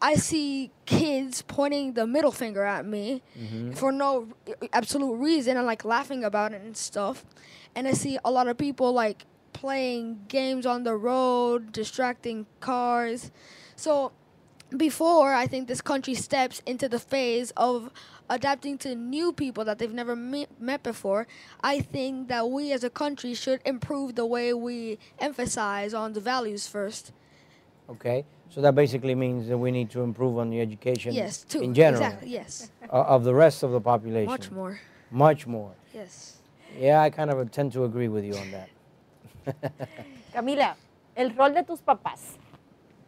I 0.00 0.14
see 0.14 0.70
kids 0.86 1.42
pointing 1.42 1.94
the 1.94 2.06
middle 2.06 2.30
finger 2.30 2.62
at 2.64 2.86
me 2.86 3.22
mm-hmm. 3.38 3.72
for 3.72 3.90
no 3.90 4.28
absolute 4.72 5.14
reason 5.14 5.56
and 5.56 5.66
like 5.66 5.84
laughing 5.84 6.24
about 6.24 6.52
it 6.52 6.62
and 6.62 6.76
stuff. 6.76 7.24
And 7.74 7.86
I 7.86 7.92
see 7.92 8.18
a 8.24 8.30
lot 8.30 8.46
of 8.46 8.56
people 8.56 8.92
like 8.92 9.24
playing 9.52 10.20
games 10.28 10.66
on 10.66 10.84
the 10.84 10.96
road, 10.96 11.72
distracting 11.72 12.46
cars. 12.60 13.32
So 13.74 14.12
before 14.76 15.32
I 15.34 15.46
think 15.46 15.66
this 15.66 15.80
country 15.80 16.14
steps 16.14 16.62
into 16.64 16.88
the 16.88 16.98
phase 16.98 17.52
of 17.56 17.90
adapting 18.30 18.78
to 18.78 18.94
new 18.94 19.32
people 19.32 19.64
that 19.64 19.78
they've 19.78 19.92
never 19.94 20.14
met 20.16 20.82
before, 20.82 21.26
I 21.62 21.80
think 21.80 22.28
that 22.28 22.48
we 22.50 22.72
as 22.72 22.84
a 22.84 22.90
country 22.90 23.34
should 23.34 23.60
improve 23.64 24.14
the 24.14 24.26
way 24.26 24.52
we 24.54 24.98
emphasize 25.18 25.94
on 25.94 26.12
the 26.12 26.20
values 26.20 26.66
first. 26.66 27.12
Okay, 27.90 28.24
so 28.50 28.60
that 28.60 28.74
basically 28.74 29.14
means 29.14 29.48
that 29.48 29.56
we 29.58 29.70
need 29.70 29.90
to 29.90 30.02
improve 30.02 30.36
on 30.38 30.50
the 30.50 30.60
education 30.60 31.14
Yes, 31.14 31.42
too. 31.44 31.60
in 31.62 31.72
general 31.72 32.02
Exactly, 32.02 32.28
yes. 32.30 32.70
o- 32.90 33.02
of 33.02 33.24
the 33.24 33.34
rest 33.34 33.62
of 33.62 33.70
the 33.72 33.80
population. 33.80 34.30
Much 34.30 34.50
more. 34.50 34.78
Much 35.10 35.46
more. 35.46 35.72
Yes. 35.94 36.36
Yeah, 36.78 37.00
I 37.00 37.08
kind 37.10 37.30
of 37.30 37.50
tend 37.50 37.72
to 37.72 37.84
agree 37.84 38.08
with 38.08 38.24
you 38.24 38.34
on 38.36 38.50
that. 38.50 38.68
Camila, 40.34 40.76
el 41.16 41.30
rol 41.34 41.54
de 41.54 41.62
tus 41.62 41.80
papás 41.80 42.36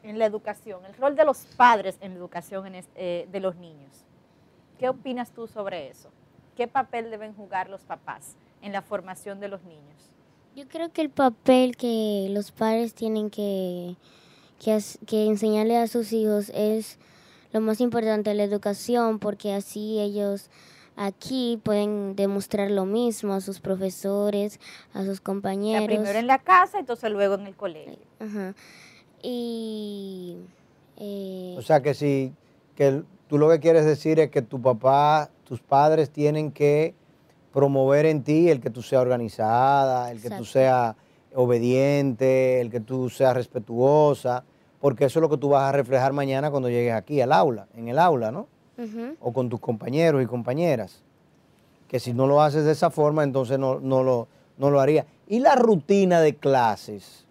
en 0.02 0.18
la 0.18 0.24
educación, 0.24 0.80
el 0.86 0.94
rol 0.94 1.14
de 1.14 1.24
los 1.26 1.44
padres 1.56 1.98
en 2.00 2.12
la 2.14 2.20
educación 2.20 2.66
en 2.68 2.74
es- 2.76 2.88
eh, 2.96 3.28
de 3.30 3.40
los 3.40 3.54
niños. 3.56 3.90
¿Qué 4.80 4.88
opinas 4.88 5.30
tú 5.30 5.46
sobre 5.46 5.90
eso? 5.90 6.08
¿Qué 6.56 6.66
papel 6.66 7.10
deben 7.10 7.34
jugar 7.34 7.68
los 7.68 7.82
papás 7.82 8.34
en 8.62 8.72
la 8.72 8.80
formación 8.80 9.38
de 9.38 9.48
los 9.48 9.62
niños? 9.64 10.10
Yo 10.56 10.66
creo 10.68 10.90
que 10.90 11.02
el 11.02 11.10
papel 11.10 11.76
que 11.76 12.28
los 12.30 12.50
padres 12.50 12.94
tienen 12.94 13.28
que, 13.28 13.96
que, 14.58 15.26
enseñarle 15.26 15.76
a 15.76 15.86
sus 15.86 16.14
hijos 16.14 16.50
es 16.54 16.98
lo 17.52 17.60
más 17.60 17.82
importante, 17.82 18.32
la 18.32 18.42
educación, 18.44 19.18
porque 19.18 19.52
así 19.52 20.00
ellos 20.00 20.48
aquí 20.96 21.60
pueden 21.62 22.16
demostrar 22.16 22.70
lo 22.70 22.86
mismo 22.86 23.34
a 23.34 23.42
sus 23.42 23.60
profesores, 23.60 24.60
a 24.94 25.04
sus 25.04 25.20
O 25.20 25.24
compañeros. 25.24 25.88
sea, 25.88 25.98
primero 25.98 26.18
en 26.18 26.26
la 26.26 26.38
casa, 26.38 26.78
entonces 26.78 27.10
luego 27.10 27.34
en 27.34 27.46
el 27.46 27.54
colegio. 27.54 27.98
Ajá. 28.18 28.54
Y 29.22 30.36
eh, 30.96 31.54
O 31.58 31.60
sea 31.62 31.82
que 31.82 31.92
si 31.92 32.32
que 32.76 32.88
el- 32.88 33.04
tú 33.30 33.38
lo 33.38 33.48
que 33.48 33.60
quieres 33.60 33.84
decir 33.84 34.18
es 34.18 34.28
que 34.28 34.42
tu 34.42 34.60
papá, 34.60 35.30
tus 35.44 35.60
padres 35.60 36.10
tienen 36.10 36.50
que 36.50 36.96
promover 37.52 38.04
en 38.06 38.24
ti 38.24 38.50
el 38.50 38.60
que 38.60 38.70
tú 38.70 38.82
seas 38.82 39.02
organizada, 39.02 40.10
el 40.10 40.20
que 40.20 40.30
tú 40.30 40.44
seas 40.44 40.96
obediente, 41.36 42.60
el 42.60 42.72
que 42.72 42.80
tú 42.80 43.08
seas 43.08 43.34
respetuosa, 43.34 44.42
porque 44.80 45.04
eso 45.04 45.20
es 45.20 45.22
lo 45.22 45.30
que 45.30 45.36
tú 45.36 45.50
vas 45.50 45.68
a 45.68 45.70
reflejar 45.70 46.12
mañana 46.12 46.50
cuando 46.50 46.68
llegues 46.68 46.92
aquí 46.92 47.20
al 47.20 47.30
aula, 47.30 47.68
en 47.76 47.86
el 47.86 48.00
aula, 48.00 48.32
¿no? 48.32 48.48
o 49.20 49.32
con 49.32 49.48
tus 49.48 49.60
compañeros 49.60 50.20
y 50.20 50.26
compañeras. 50.26 51.04
Que 51.86 52.00
si 52.00 52.12
no 52.12 52.26
lo 52.26 52.42
haces 52.42 52.64
de 52.64 52.72
esa 52.72 52.90
forma, 52.90 53.22
entonces 53.22 53.60
no, 53.60 53.78
no 53.78 54.02
lo, 54.02 54.26
no 54.58 54.70
lo 54.70 54.80
haría. 54.80 55.06
Y 55.28 55.38
la 55.38 55.54
rutina 55.54 56.20
de 56.20 56.34
clases. 56.34 57.26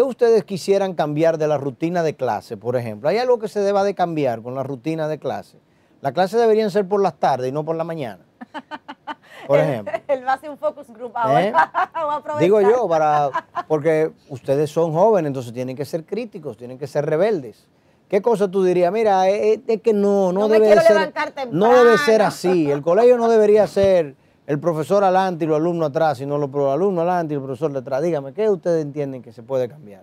¿Qué 0.00 0.04
ustedes 0.04 0.44
quisieran 0.44 0.94
cambiar 0.94 1.36
de 1.36 1.46
la 1.46 1.58
rutina 1.58 2.02
de 2.02 2.16
clase, 2.16 2.56
por 2.56 2.74
ejemplo? 2.74 3.10
¿Hay 3.10 3.18
algo 3.18 3.38
que 3.38 3.48
se 3.48 3.60
deba 3.60 3.84
de 3.84 3.94
cambiar 3.94 4.40
con 4.40 4.54
la 4.54 4.62
rutina 4.62 5.08
de 5.08 5.18
clase? 5.18 5.58
Las 6.00 6.14
clases 6.14 6.40
deberían 6.40 6.70
ser 6.70 6.88
por 6.88 7.02
las 7.02 7.16
tardes 7.16 7.50
y 7.50 7.52
no 7.52 7.66
por 7.66 7.76
la 7.76 7.84
mañana. 7.84 8.24
Por 9.46 9.58
ejemplo. 9.58 9.92
Él 10.08 10.26
va 10.26 10.32
a 10.32 10.34
hacer 10.36 10.48
un 10.48 10.56
focus 10.56 10.88
group 10.88 11.12
ahora. 11.14 11.44
¿Eh? 11.44 11.52
A. 11.54 12.38
Digo 12.38 12.62
yo, 12.62 12.88
para, 12.88 13.28
porque 13.68 14.10
ustedes 14.30 14.70
son 14.70 14.94
jóvenes, 14.94 15.28
entonces 15.28 15.52
tienen 15.52 15.76
que 15.76 15.84
ser 15.84 16.06
críticos, 16.06 16.56
tienen 16.56 16.78
que 16.78 16.86
ser 16.86 17.04
rebeldes. 17.04 17.66
¿Qué 18.08 18.22
cosa 18.22 18.50
tú 18.50 18.64
dirías? 18.64 18.90
Mira, 18.90 19.28
es, 19.28 19.60
es 19.66 19.82
que 19.82 19.92
no, 19.92 20.32
no, 20.32 20.40
No 20.40 20.48
debe 20.48 20.80
ser, 20.80 21.12
no 21.50 21.74
debe 21.74 21.98
ser 21.98 22.22
así. 22.22 22.70
El 22.70 22.80
colegio 22.80 23.18
no 23.18 23.28
debería 23.28 23.66
ser 23.66 24.14
el 24.50 24.58
profesor 24.58 25.04
adelante 25.04 25.44
y 25.44 25.46
los 25.48 25.58
alumnos 25.58 25.90
atrás, 25.90 26.18
sino 26.18 26.36
los 26.36 26.50
alumnos 26.52 27.02
adelante 27.02 27.34
y 27.34 27.36
el 27.36 27.42
profesor 27.42 27.72
detrás. 27.72 28.02
Dígame, 28.02 28.32
¿qué 28.32 28.50
ustedes 28.50 28.82
entienden 28.82 29.22
que 29.22 29.32
se 29.32 29.44
puede 29.44 29.68
cambiar? 29.68 30.02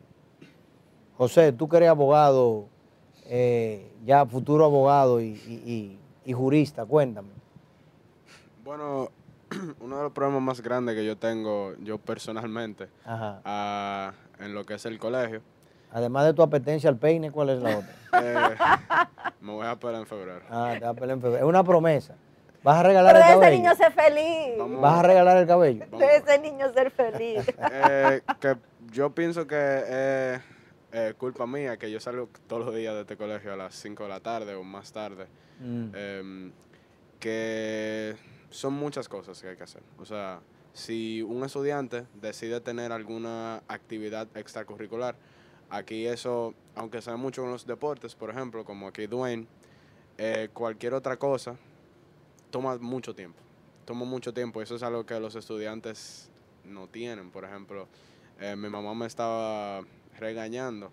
José, 1.17 1.51
tú 1.51 1.67
que 1.67 1.75
eres 1.75 1.89
abogado, 1.89 2.67
eh, 3.25 3.91
ya 4.05 4.25
futuro 4.25 4.63
abogado 4.63 5.19
y, 5.19 5.25
y- 5.45 5.63
y- 5.65 5.99
y 6.23 6.31
jurista, 6.33 6.85
cuéntame. 6.85 7.27
Bueno, 8.63 9.09
uno 9.81 9.97
de 9.97 10.03
los 10.03 10.13
problemas 10.13 10.41
más 10.41 10.61
grandes 10.61 10.95
que 10.95 11.05
yo 11.05 11.17
tengo, 11.17 11.73
yo 11.83 11.97
personalmente, 11.97 12.87
Ajá. 13.03 13.41
ah, 13.43 14.13
en 14.39 14.53
lo 14.53 14.63
que 14.65 14.75
es 14.75 14.85
el 14.85 14.97
colegio, 14.97 15.41
Además 15.91 16.25
de 16.25 16.33
tu 16.33 16.41
apetencia 16.41 16.89
al 16.89 16.95
peine, 16.97 17.31
¿cuál 17.31 17.49
es 17.49 17.61
la 17.61 17.69
otra? 17.77 17.93
eh, 18.21 18.55
me 19.41 19.51
voy 19.51 19.65
a 19.65 19.73
esperar 19.73 19.95
en 19.95 20.05
febrero. 20.05 20.45
Ah, 20.49 20.73
te 20.79 20.85
va 20.85 20.91
a 20.91 20.93
pelear 20.93 21.17
en 21.17 21.21
febrero. 21.21 21.43
Es 21.43 21.49
una 21.49 21.63
promesa. 21.65 22.15
¿Vas 22.67 22.79
a 22.79 22.83
regalar 22.83 23.13
Pero 23.13 23.23
el 23.23 23.23
de 23.23 23.31
ese 23.31 23.39
cabello? 23.39 23.57
niño 23.57 23.75
ser 23.75 23.91
feliz. 23.93 24.57
Vamos. 24.57 24.81
¿Vas 24.81 24.99
a 24.99 25.01
regalar 25.03 25.37
el 25.37 25.47
cabello? 25.47 25.85
De 25.97 26.15
ese 26.17 26.39
niño 26.39 26.73
ser 26.73 26.91
feliz. 26.91 27.45
Eh, 27.71 28.21
que 28.41 28.57
yo 28.91 29.09
pienso 29.11 29.47
que 29.47 29.55
es 29.55 30.41
eh, 30.91 31.13
culpa 31.17 31.47
mía 31.47 31.77
que 31.77 31.89
yo 31.89 32.01
salgo 32.01 32.27
todos 32.45 32.65
los 32.65 32.75
días 32.75 32.93
de 32.93 33.01
este 33.01 33.15
colegio 33.15 33.53
a 33.53 33.55
las 33.55 33.73
5 33.75 34.03
de 34.03 34.09
la 34.09 34.19
tarde 34.19 34.55
o 34.55 34.63
más 34.63 34.91
tarde. 34.91 35.27
Mm. 35.61 35.95
Em, 35.95 36.51
que 37.21 38.17
son 38.49 38.73
muchas 38.73 39.07
cosas 39.07 39.41
que 39.41 39.47
hay 39.47 39.55
que 39.55 39.63
hacer. 39.63 39.81
O 39.97 40.03
sea, 40.03 40.41
si 40.73 41.21
un 41.21 41.45
estudiante 41.45 42.05
decide 42.15 42.59
tener 42.59 42.91
alguna 42.91 43.61
actividad 43.69 44.27
extracurricular, 44.35 45.15
aquí 45.69 46.05
eso, 46.05 46.53
aunque 46.75 47.01
sea 47.01 47.15
mucho 47.15 47.45
en 47.45 47.51
los 47.51 47.65
deportes, 47.65 48.13
por 48.13 48.29
ejemplo, 48.29 48.65
como 48.65 48.89
aquí 48.89 49.07
Dwayne, 49.07 49.47
eh, 50.17 50.49
cualquier 50.51 50.93
otra 50.93 51.15
cosa 51.15 51.55
toma 52.49 52.77
mucho 52.77 53.15
tiempo. 53.15 53.39
Toma 53.85 54.05
mucho 54.05 54.33
tiempo. 54.33 54.61
Eso 54.61 54.75
es 54.75 54.83
algo 54.83 55.05
que 55.05 55.19
los 55.19 55.35
estudiantes 55.35 56.29
no 56.63 56.87
tienen. 56.87 57.31
Por 57.31 57.45
ejemplo, 57.45 57.87
eh, 58.39 58.55
mi 58.55 58.69
mamá 58.69 58.93
me 58.93 59.05
estaba 59.05 59.81
regañando. 60.17 60.91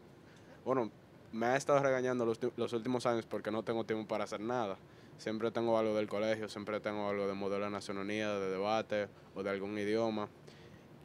Bueno, 0.64 0.90
me 1.32 1.46
ha 1.46 1.56
estado 1.56 1.80
regañando 1.80 2.24
los, 2.24 2.38
los 2.56 2.72
últimos 2.72 3.06
años 3.06 3.26
porque 3.26 3.50
no 3.50 3.62
tengo 3.62 3.84
tiempo 3.84 4.06
para 4.06 4.24
hacer 4.24 4.40
nada. 4.40 4.76
Siempre 5.18 5.50
tengo 5.50 5.78
algo 5.78 5.94
del 5.94 6.08
colegio, 6.08 6.48
siempre 6.48 6.80
tengo 6.80 7.08
algo 7.08 7.26
de 7.26 7.34
modelo 7.34 7.64
de 7.64 7.70
nacionalidad, 7.70 8.38
de 8.40 8.50
debate 8.50 9.08
o 9.34 9.42
de 9.42 9.50
algún 9.50 9.78
idioma. 9.78 10.28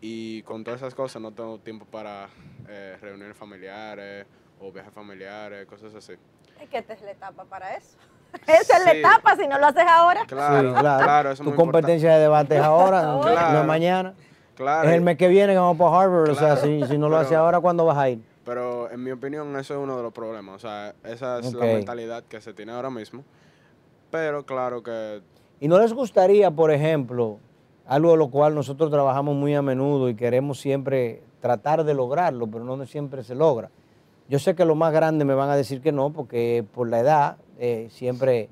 Y 0.01 0.43
con 0.43 0.63
todas 0.63 0.79
esas 0.81 0.95
cosas 0.95 1.21
no 1.21 1.33
tengo 1.33 1.59
tiempo 1.59 1.85
para 1.85 2.29
eh, 2.67 2.97
reuniones 3.01 3.37
familiares 3.37 4.25
o 4.59 4.71
viajes 4.71 4.93
familiares, 4.93 5.65
cosas 5.67 5.93
así. 5.93 6.13
Es 6.59 6.69
que 6.69 6.77
esta 6.77 6.93
es 6.93 7.01
la 7.01 7.11
etapa 7.11 7.45
para 7.45 7.75
eso. 7.75 7.97
Esa 8.47 8.77
es 8.77 8.85
la 8.85 8.91
etapa, 8.93 9.35
si 9.35 9.47
no 9.47 9.57
lo 9.59 9.67
haces 9.67 9.85
ahora. 9.87 10.21
Claro, 10.27 10.69
Sí, 10.69 10.75
claro. 10.79 11.03
claro, 11.03 11.31
eso 11.31 11.43
es 11.43 11.45
tu 11.45 11.45
muy 11.45 11.55
competencia 11.57 12.13
de 12.15 12.19
debate 12.19 12.55
es 12.57 12.61
ahora, 12.63 13.01
no- 13.03 13.21
Claro. 13.21 13.53
no 13.53 13.59
es 13.61 13.65
mañana. 13.65 14.13
Claro. 14.55 14.89
Es 14.89 14.95
el 14.95 15.01
mes 15.01 15.17
que 15.17 15.27
viene 15.29 15.53
que 15.53 15.59
vamos 15.59 15.77
para 15.77 16.01
Harvard. 16.01 16.29
O 16.31 16.35
sea, 16.35 16.57
si, 16.57 16.83
si 16.85 16.97
no 16.97 17.07
lo 17.07 17.17
haces 17.17 17.37
ahora, 17.37 17.59
¿cuándo 17.61 17.85
vas 17.85 17.97
a 17.97 18.09
ir? 18.09 18.21
Pero 18.45 18.89
en 18.91 19.01
mi 19.03 19.11
opinión 19.11 19.55
eso 19.57 19.73
es 19.75 19.79
uno 19.79 19.95
de 19.95 20.03
los 20.03 20.11
problemas. 20.11 20.55
O 20.55 20.59
sea, 20.59 20.93
esa 21.05 21.39
es 21.39 21.53
la 21.53 21.65
mentalidad 21.65 22.23
que 22.23 22.41
se 22.41 22.53
tiene 22.53 22.73
ahora 22.73 22.89
mismo. 22.89 23.23
Pero 24.11 24.43
claro 24.45 24.81
que 24.83 25.21
¿Y 25.61 25.67
no 25.67 25.77
les 25.79 25.93
gustaría, 25.93 26.49
por 26.51 26.71
ejemplo, 26.71 27.37
algo 27.87 28.11
de 28.11 28.17
lo 28.17 28.29
cual 28.29 28.55
nosotros 28.55 28.89
trabajamos 28.91 29.35
muy 29.35 29.53
a 29.55 29.61
menudo 29.61 30.09
y 30.09 30.15
queremos 30.15 30.59
siempre 30.59 31.21
tratar 31.41 31.83
de 31.83 31.93
lograrlo, 31.93 32.47
pero 32.47 32.63
no 32.63 32.85
siempre 32.85 33.23
se 33.23 33.35
logra? 33.35 33.69
Yo 34.29 34.37
sé 34.37 34.55
que 34.55 34.63
los 34.63 34.77
más 34.77 34.93
grandes 34.93 35.25
me 35.27 35.33
van 35.33 35.49
a 35.49 35.55
decir 35.55 35.81
que 35.81 35.91
no, 35.91 36.11
porque 36.11 36.63
por 36.73 36.87
la 36.87 36.99
edad 36.99 37.37
eh, 37.57 37.87
siempre 37.89 38.49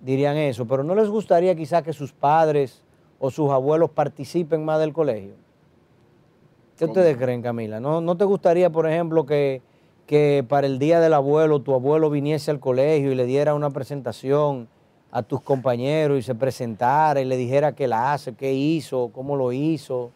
dirían 0.00 0.36
eso, 0.36 0.66
pero 0.66 0.84
¿no 0.84 0.94
les 0.94 1.08
gustaría 1.08 1.54
quizás 1.56 1.82
que 1.82 1.92
sus 1.92 2.12
padres 2.12 2.82
o 3.18 3.30
sus 3.30 3.50
abuelos 3.50 3.90
participen 3.90 4.64
más 4.64 4.78
del 4.78 4.92
colegio? 4.92 5.34
¿Qué 6.78 6.84
¿Cómo? 6.84 6.92
ustedes 6.92 7.16
creen, 7.16 7.42
Camila? 7.42 7.80
¿No, 7.80 8.00
¿No 8.00 8.16
te 8.16 8.24
gustaría, 8.24 8.70
por 8.70 8.88
ejemplo, 8.88 9.26
que, 9.26 9.62
que 10.06 10.44
para 10.48 10.68
el 10.68 10.78
Día 10.78 11.00
del 11.00 11.14
Abuelo 11.14 11.60
tu 11.60 11.74
abuelo 11.74 12.08
viniese 12.08 12.52
al 12.52 12.60
colegio 12.60 13.10
y 13.10 13.16
le 13.16 13.24
diera 13.24 13.54
una 13.54 13.70
presentación 13.70 14.68
a 15.10 15.22
tus 15.22 15.40
compañeros 15.40 16.18
y 16.18 16.22
se 16.22 16.34
presentara 16.34 17.20
y 17.20 17.24
le 17.24 17.36
dijera 17.36 17.72
qué 17.72 17.88
la 17.88 18.12
hace, 18.12 18.34
qué 18.34 18.52
hizo, 18.52 19.10
cómo 19.12 19.34
lo 19.34 19.52
hizo? 19.52 20.10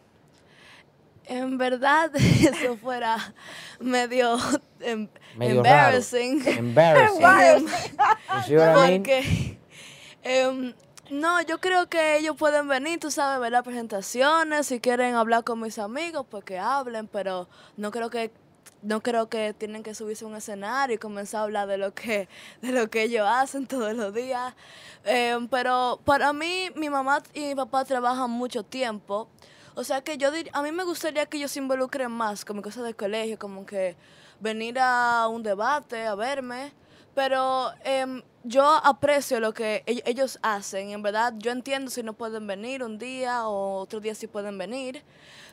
En 1.25 1.57
verdad, 1.57 2.11
eso 2.15 2.77
fuera 2.77 3.33
medio, 3.79 4.37
em- 4.79 5.07
Medio 5.37 5.57
embarrassing. 5.57 6.43
raro. 6.43 6.57
Embarrassing. 6.59 7.67
Em, 7.67 8.37
You 8.37 8.43
see 8.47 8.55
what 8.57 8.75
I 8.87 8.91
mean? 8.91 9.03
Porque, 9.03 9.57
em, 10.23 10.73
no, 11.09 11.41
yo 11.41 11.59
creo 11.59 11.87
que 11.89 12.17
ellos 12.17 12.35
pueden 12.37 12.67
venir, 12.67 12.99
tú 12.99 13.11
sabes, 13.11 13.39
ver 13.39 13.51
las 13.51 13.63
presentaciones, 13.63 14.67
si 14.67 14.79
quieren 14.79 15.15
hablar 15.15 15.43
con 15.43 15.59
mis 15.59 15.77
amigos, 15.79 16.25
pues 16.29 16.43
que 16.43 16.57
hablen, 16.57 17.07
pero 17.07 17.47
no 17.77 17.91
creo 17.91 18.09
que 18.09 18.31
no 18.83 19.01
creo 19.03 19.29
que 19.29 19.53
tienen 19.53 19.83
que 19.83 19.93
subirse 19.93 20.25
a 20.25 20.27
un 20.27 20.35
escenario 20.35 20.95
y 20.95 20.97
comenzar 20.97 21.41
a 21.41 21.43
hablar 21.43 21.67
de 21.67 21.77
lo 21.77 21.93
que 21.93 22.27
de 22.63 22.71
lo 22.71 22.89
que 22.89 23.03
ellos 23.03 23.27
hacen 23.29 23.67
todos 23.67 23.93
los 23.93 24.11
días. 24.13 24.55
Pero 25.51 25.99
para 26.03 26.33
mí, 26.33 26.69
mi 26.75 26.89
mamá 26.89 27.21
y 27.33 27.41
mi 27.49 27.55
papá 27.55 27.85
trabajan 27.85 28.29
mucho 28.31 28.63
tiempo. 28.63 29.29
O 29.75 29.83
sea 29.83 30.01
que 30.01 30.17
yo 30.17 30.29
a 30.53 30.61
mí 30.63 30.71
me 30.71 30.83
gustaría 30.83 31.25
que 31.25 31.37
ellos 31.37 31.51
se 31.51 31.59
involucren 31.59 32.11
más 32.11 32.43
con 32.45 32.57
mi 32.57 32.61
cosas 32.61 32.83
del 32.83 32.95
colegio, 32.95 33.37
como 33.39 33.65
que 33.65 33.95
venir 34.39 34.77
a 34.79 35.27
un 35.29 35.43
debate, 35.43 36.05
a 36.05 36.15
verme. 36.15 36.73
Pero 37.13 37.71
em, 37.83 38.21
yo 38.43 38.63
aprecio 38.83 39.39
lo 39.41 39.53
que 39.53 39.83
ell- 39.85 40.01
ellos 40.05 40.39
hacen. 40.41 40.91
En 40.91 41.01
verdad, 41.01 41.33
yo 41.37 41.51
entiendo 41.51 41.91
si 41.91 42.03
no 42.03 42.13
pueden 42.13 42.47
venir 42.47 42.83
un 42.83 42.97
día 42.97 43.47
o 43.47 43.79
otro 43.79 43.99
día 43.99 44.15
si 44.15 44.27
pueden 44.27 44.57
venir. 44.57 45.03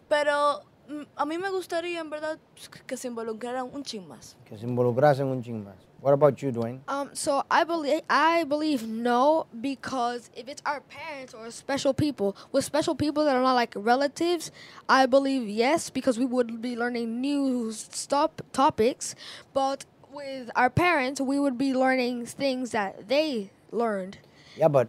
Pero 0.08 0.60
mm, 0.88 1.02
a 1.16 1.26
mí 1.26 1.36
me 1.38 1.50
gustaría, 1.50 2.00
en 2.00 2.10
verdad, 2.10 2.38
que 2.86 2.96
se 2.96 3.08
involucraran 3.08 3.68
un 3.72 3.82
chin 3.82 4.06
más. 4.06 4.36
Que 4.44 4.56
se 4.56 4.66
involucrasen 4.66 5.26
un 5.26 5.42
ching 5.42 5.64
más. 5.64 5.74
What 6.00 6.14
about 6.14 6.40
you, 6.42 6.52
Dwayne? 6.52 6.78
Um, 6.86 7.10
so 7.12 7.42
I 7.50 7.64
believe 7.64 8.02
I 8.08 8.44
believe 8.44 8.86
no 8.86 9.46
because 9.60 10.30
if 10.36 10.48
it's 10.48 10.62
our 10.64 10.80
parents 10.80 11.34
or 11.34 11.50
special 11.50 11.92
people 11.92 12.36
with 12.52 12.64
special 12.64 12.94
people 12.94 13.24
that 13.24 13.34
are 13.34 13.42
not 13.42 13.54
like 13.54 13.72
relatives, 13.76 14.52
I 14.88 15.06
believe 15.06 15.48
yes 15.48 15.90
because 15.90 16.16
we 16.16 16.24
would 16.24 16.62
be 16.62 16.76
learning 16.76 17.20
new 17.20 17.72
stop 17.72 18.42
topics, 18.52 19.16
but 19.52 19.86
with 20.12 20.50
our 20.54 20.70
parents 20.70 21.20
we 21.20 21.40
would 21.40 21.58
be 21.58 21.74
learning 21.74 22.26
things 22.26 22.70
that 22.70 23.08
they 23.08 23.50
learned. 23.72 24.18
Yeah, 24.56 24.68
but 24.68 24.88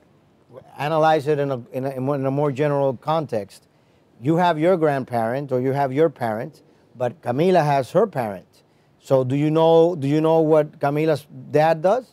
analyze 0.78 1.28
it 1.28 1.40
in 1.40 1.50
a, 1.52 1.62
in 1.72 1.86
a, 1.86 2.14
in 2.14 2.26
a 2.26 2.32
more 2.32 2.52
general 2.52 2.96
context. 2.96 3.68
You 4.22 4.36
have 4.38 4.60
your 4.60 4.78
grandparent 4.78 5.52
or 5.52 5.60
you 5.60 5.72
have 5.72 5.92
your 5.92 6.10
parent, 6.10 6.62
but 6.96 7.22
Camila 7.22 7.64
has 7.66 7.92
her 7.92 8.06
parent. 8.06 8.46
So 9.02 9.24
do 9.24 9.36
you 9.36 9.50
know 9.52 9.96
do 9.96 10.08
you 10.08 10.22
know 10.22 10.40
what 10.42 10.80
Camila's 10.80 11.26
dad 11.52 11.82
does? 11.82 12.06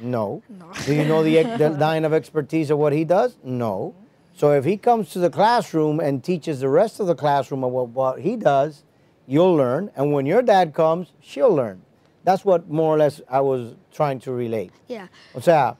No. 0.00 0.42
No. 0.48 0.70
Do 0.86 0.94
you 0.94 1.04
know 1.04 1.22
the, 1.22 1.42
the 1.56 1.70
line 1.86 2.04
of 2.04 2.12
expertise 2.12 2.70
of 2.70 2.78
what 2.78 2.92
he 2.92 3.04
does? 3.04 3.36
No. 3.42 3.94
So 4.34 4.52
if 4.52 4.64
he 4.64 4.76
comes 4.76 5.10
to 5.10 5.18
the 5.18 5.30
classroom 5.30 6.00
and 6.00 6.24
teaches 6.24 6.60
the 6.60 6.68
rest 6.68 7.00
of 7.00 7.06
the 7.06 7.14
classroom 7.14 7.62
of 7.62 7.72
what, 7.72 7.88
what 7.88 8.20
he 8.20 8.36
does, 8.36 8.84
you'll 9.26 9.54
learn. 9.54 9.90
And 9.94 10.12
when 10.12 10.26
your 10.26 10.42
dad 10.42 10.72
comes, 10.72 11.12
she'll 11.20 11.54
learn. 11.54 11.82
That's 12.24 12.44
what 12.44 12.70
more 12.70 12.94
or 12.94 12.98
less 12.98 13.20
I 13.28 13.40
was 13.40 13.74
trying 13.92 14.20
to 14.20 14.32
relate. 14.32 14.72
Yeah. 14.88 15.08
O 15.34 15.40
sea, 15.40 15.76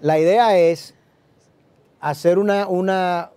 la 0.00 0.18
idea 0.18 0.56
es 0.56 0.92
hacer 2.00 2.38
una, 2.38 2.68
una... 2.68 3.30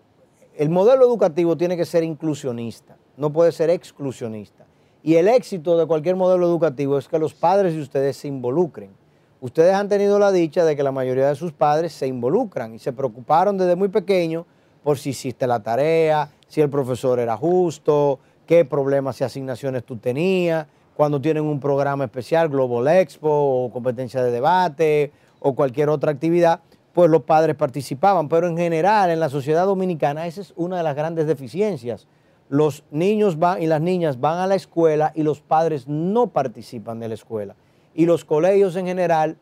El 0.58 0.70
modelo 0.70 1.06
educativo 1.06 1.56
tiene 1.56 1.78
que 1.78 1.86
ser 1.86 2.04
inclusionista, 2.04 2.98
no 3.16 3.30
puede 3.30 3.54
ser 3.54 3.70
exclusionista. 3.70 4.66
Y 5.02 5.16
el 5.16 5.28
éxito 5.30 5.78
de 5.78 5.86
cualquier 5.86 6.16
modelo 6.18 6.46
educativo 6.46 6.98
es 6.98 7.08
que 7.08 7.20
los 7.20 7.34
padres 7.34 7.74
y 7.74 7.80
ustedes 7.80 8.18
se 8.18 8.28
involucren. 8.28 8.92
Ustedes 9.40 9.74
han 9.74 9.88
tenido 9.88 10.20
la 10.20 10.34
dicha 10.34 10.66
de 10.66 10.76
que 10.76 10.84
la 10.84 10.92
mayoría 10.92 11.30
de 11.30 11.36
sus 11.36 11.54
padres 11.54 11.94
se 11.94 12.08
involucran 12.08 12.76
y 12.76 12.80
se 12.80 12.92
preocuparon 12.92 13.58
desde 13.58 13.78
muy 13.78 13.88
pequeño 13.88 14.46
por 14.84 14.98
si 14.98 15.12
hiciste 15.12 15.48
la 15.48 15.62
tarea, 15.62 16.30
si 16.48 16.60
el 16.60 16.70
profesor 16.70 17.20
era 17.20 17.38
justo, 17.38 18.20
qué 18.46 18.66
problemas 18.66 19.22
y 19.22 19.24
asignaciones 19.24 19.86
tú 19.86 19.96
tenías, 19.96 20.68
cuando 20.96 21.22
tienen 21.22 21.46
un 21.46 21.62
programa 21.62 22.04
especial, 22.04 22.50
Global 22.50 22.88
Expo 22.90 23.30
o 23.30 23.72
competencia 23.72 24.22
de 24.22 24.32
debate 24.32 25.14
o 25.40 25.56
cualquier 25.56 25.88
otra 25.88 26.12
actividad, 26.12 26.60
pues 26.92 27.10
los 27.10 27.22
padres 27.22 27.56
participaban. 27.56 28.28
Pero 28.28 28.48
en 28.48 28.58
general, 28.58 29.10
en 29.10 29.22
la 29.22 29.30
sociedad 29.30 29.66
dominicana, 29.66 30.28
esa 30.28 30.42
es 30.42 30.52
una 30.58 30.76
de 30.76 30.84
las 30.84 30.98
grandes 30.98 31.26
deficiencias. 31.26 32.06
Los 32.50 32.84
niños 32.92 33.38
van 33.40 33.62
y 33.62 33.68
las 33.68 33.80
niñas 33.80 34.20
van 34.20 34.40
a 34.40 34.48
la 34.48 34.56
escuela 34.56 35.12
y 35.16 35.24
los 35.24 35.40
padres 35.40 35.88
no 35.88 36.28
participan 36.28 37.00
de 37.00 37.08
la 37.08 37.14
escuela. 37.14 37.56
Y 37.94 38.06
los 38.06 38.26
colegios 38.26 38.76
en 38.76 38.88
general 38.88 39.38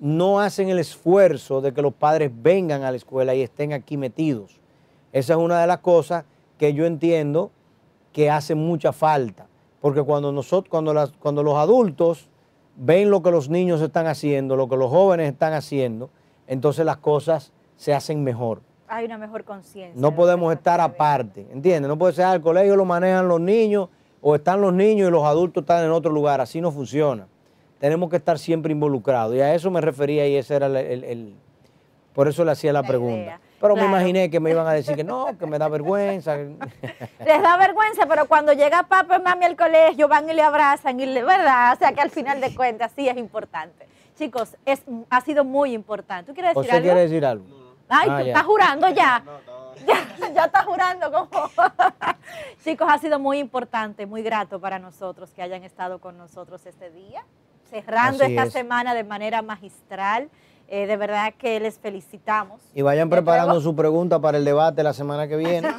no 0.00 0.40
hacen 0.40 0.68
el 0.68 0.78
esfuerzo 0.78 1.60
de 1.60 1.72
que 1.72 1.82
los 1.82 1.94
padres 1.94 2.30
vengan 2.34 2.82
a 2.82 2.90
la 2.90 2.96
escuela 2.96 3.34
y 3.34 3.42
estén 3.42 3.72
aquí 3.72 3.96
metidos. 3.96 4.60
Esa 5.12 5.34
es 5.34 5.38
una 5.38 5.60
de 5.60 5.66
las 5.66 5.78
cosas 5.78 6.24
que 6.58 6.74
yo 6.74 6.84
entiendo 6.84 7.50
que 8.12 8.30
hace 8.30 8.54
mucha 8.54 8.92
falta. 8.92 9.46
Porque 9.80 10.02
cuando, 10.02 10.32
nosotros, 10.32 10.68
cuando, 10.70 10.92
las- 10.92 11.12
cuando 11.12 11.42
los 11.44 11.54
adultos 11.54 12.28
ven 12.76 13.10
lo 13.10 13.22
que 13.22 13.30
los 13.30 13.48
niños 13.48 13.80
están 13.80 14.06
haciendo, 14.08 14.56
lo 14.56 14.68
que 14.68 14.76
los 14.76 14.90
jóvenes 14.90 15.30
están 15.32 15.52
haciendo, 15.52 16.10
entonces 16.48 16.84
las 16.84 16.96
cosas 16.98 17.52
se 17.76 17.94
hacen 17.94 18.24
mejor. 18.24 18.60
Hay 18.88 19.04
una 19.04 19.18
mejor 19.18 19.44
conciencia. 19.44 20.00
No 20.00 20.14
podemos 20.14 20.52
estar 20.52 20.80
aparte, 20.80 21.46
¿entiendes? 21.52 21.88
No 21.88 21.98
puede 21.98 22.12
ser, 22.14 22.24
"Ah, 22.26 22.34
el 22.34 22.40
colegio 22.40 22.74
lo 22.76 22.84
manejan 22.84 23.28
los 23.28 23.40
niños 23.40 23.88
o 24.20 24.34
están 24.34 24.60
los 24.60 24.72
niños 24.72 25.08
y 25.08 25.10
los 25.12 25.24
adultos 25.24 25.62
están 25.62 25.84
en 25.84 25.90
otro 25.90 26.10
lugar. 26.10 26.40
Así 26.40 26.60
no 26.60 26.72
funciona. 26.72 27.26
Tenemos 27.78 28.10
que 28.10 28.16
estar 28.16 28.38
siempre 28.38 28.72
involucrados. 28.72 29.34
Y 29.36 29.40
a 29.40 29.54
eso 29.54 29.70
me 29.70 29.80
refería 29.80 30.26
y 30.26 30.36
ese 30.36 30.56
era 30.56 30.66
el... 30.66 30.76
el- 30.76 31.04
el- 31.04 31.34
por 32.14 32.26
eso 32.26 32.44
le 32.44 32.50
hacía 32.50 32.72
la, 32.72 32.82
La 32.82 32.88
pregunta. 32.88 33.16
idea. 33.16 33.40
Pero 33.60 33.74
Claro. 33.74 33.88
me 33.88 33.96
imaginé 33.96 34.28
que 34.28 34.40
me 34.40 34.50
iban 34.50 34.66
a 34.66 34.72
decir 34.72 34.96
que 34.96 35.04
no, 35.04 35.26
que 35.38 35.46
me 35.46 35.56
da 35.58 35.68
vergüenza. 35.68 36.36
Les 36.36 37.42
da 37.42 37.56
vergüenza, 37.56 38.06
pero 38.08 38.26
cuando 38.26 38.52
llega 38.54 38.82
papá 38.84 39.18
y 39.18 39.22
mami 39.22 39.44
al 39.44 39.56
colegio, 39.56 40.08
van 40.08 40.28
y 40.28 40.32
le 40.32 40.42
abrazan, 40.42 40.98
y 40.98 41.06
le, 41.06 41.22
¿verdad? 41.22 41.74
O 41.74 41.76
sea 41.78 41.92
que 41.92 42.00
al 42.00 42.10
final 42.10 42.40
de 42.40 42.52
cuentas 42.56 42.90
sí 42.96 43.08
es 43.08 43.16
importante. 43.16 43.86
Chicos, 44.16 44.56
es, 44.66 44.82
ha 45.10 45.20
sido 45.20 45.44
muy 45.44 45.72
importante. 45.74 46.26
¿Tú 46.28 46.34
quieres 46.34 46.50
decir 46.56 46.60
¿Usted 46.62 46.74
algo? 46.74 46.84
quiere 46.86 47.00
decir 47.02 47.24
algo? 47.24 47.44
Ay, 47.88 48.08
Ah, 48.10 48.18
tú 48.18 48.24
ya. 48.24 48.28
estás 48.32 48.44
jurando 48.44 48.88
ya. 48.90 49.24
Ya, 49.86 49.94
ya 50.34 50.44
estás 50.46 50.64
jurando 50.64 51.12
como. 51.12 51.50
Chicos, 52.64 52.88
ha 52.90 52.98
sido 52.98 53.20
muy 53.20 53.38
importante, 53.38 54.06
muy 54.06 54.22
grato 54.24 54.60
para 54.60 54.80
nosotros 54.80 55.30
que 55.32 55.40
hayan 55.40 55.62
estado 55.62 56.00
con 56.00 56.18
nosotros 56.18 56.66
este 56.66 56.90
día, 56.90 57.24
cerrando 57.70 58.24
Así 58.24 58.32
esta 58.32 58.48
es. 58.48 58.52
semana 58.52 58.92
de 58.94 59.04
manera 59.04 59.40
magistral. 59.40 60.30
Eh, 60.70 60.86
de 60.86 60.98
verdad 60.98 61.32
que 61.38 61.58
les 61.60 61.78
felicitamos. 61.78 62.60
Y 62.74 62.82
vayan 62.82 63.08
preparando 63.08 63.58
su 63.62 63.74
pregunta 63.74 64.20
para 64.20 64.36
el 64.36 64.44
debate 64.44 64.82
la 64.82 64.92
semana 64.92 65.26
que 65.26 65.36
viene. 65.36 65.68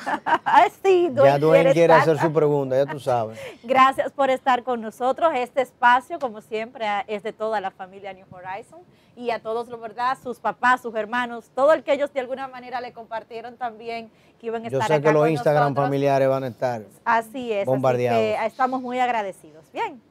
Ah, 0.51 0.67
sí, 0.83 1.11
ya 1.15 1.37
Dwayne 1.37 1.73
quiere 1.73 1.93
estar. 1.93 2.09
hacer 2.09 2.17
su 2.25 2.33
pregunta, 2.33 2.75
ya 2.75 2.91
tú 2.91 2.99
sabes. 2.99 3.39
Gracias 3.63 4.11
por 4.11 4.31
estar 4.31 4.63
con 4.63 4.81
nosotros. 4.81 5.31
Este 5.35 5.61
espacio, 5.61 6.17
como 6.17 6.41
siempre, 6.41 6.87
es 7.05 7.21
de 7.21 7.33
toda 7.33 7.61
la 7.61 7.69
familia 7.69 8.13
New 8.13 8.25
Horizon 8.31 8.79
y 9.15 9.29
a 9.29 9.39
todos, 9.39 9.69
verdad, 9.79 10.17
sus 10.23 10.39
papás, 10.39 10.81
sus 10.81 10.95
hermanos, 10.95 11.51
todo 11.53 11.73
el 11.73 11.83
que 11.83 11.93
ellos 11.93 12.11
de 12.13 12.21
alguna 12.21 12.47
manera 12.47 12.81
le 12.81 12.93
compartieron 12.93 13.57
también 13.57 14.09
que 14.39 14.47
iban 14.47 14.65
a 14.65 14.69
Yo 14.69 14.79
estar 14.79 14.87
sé 14.87 14.93
acá 14.95 15.09
que 15.09 15.13
los 15.13 15.29
Instagram 15.29 15.63
nosotros. 15.65 15.85
familiares 15.85 16.27
van 16.29 16.43
a 16.45 16.47
estar. 16.47 16.81
Así 17.05 17.53
es, 17.53 17.67
bombardeados. 17.67 18.19
así 18.19 18.39
que 18.39 18.45
estamos 18.47 18.81
muy 18.81 18.99
agradecidos. 18.99 19.71
Bien, 19.71 20.01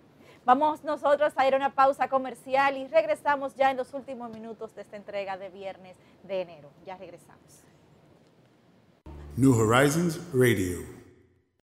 vamos 0.48 0.82
nosotros 0.82 1.34
a 1.36 1.46
ir 1.46 1.52
a 1.52 1.58
una 1.58 1.74
pausa 1.74 2.08
comercial 2.08 2.78
y 2.78 2.86
regresamos 2.86 3.54
ya 3.54 3.70
en 3.70 3.76
los 3.76 3.92
últimos 3.92 4.30
minutos 4.30 4.74
de 4.74 4.80
esta 4.80 4.96
entrega 4.96 5.36
de 5.36 5.50
viernes 5.50 5.98
de 6.22 6.40
enero. 6.40 6.70
Ya 6.86 6.96
regresamos. 6.96 7.64
New 9.36 9.52
Horizons 9.52 10.18
Radio. 10.32 10.97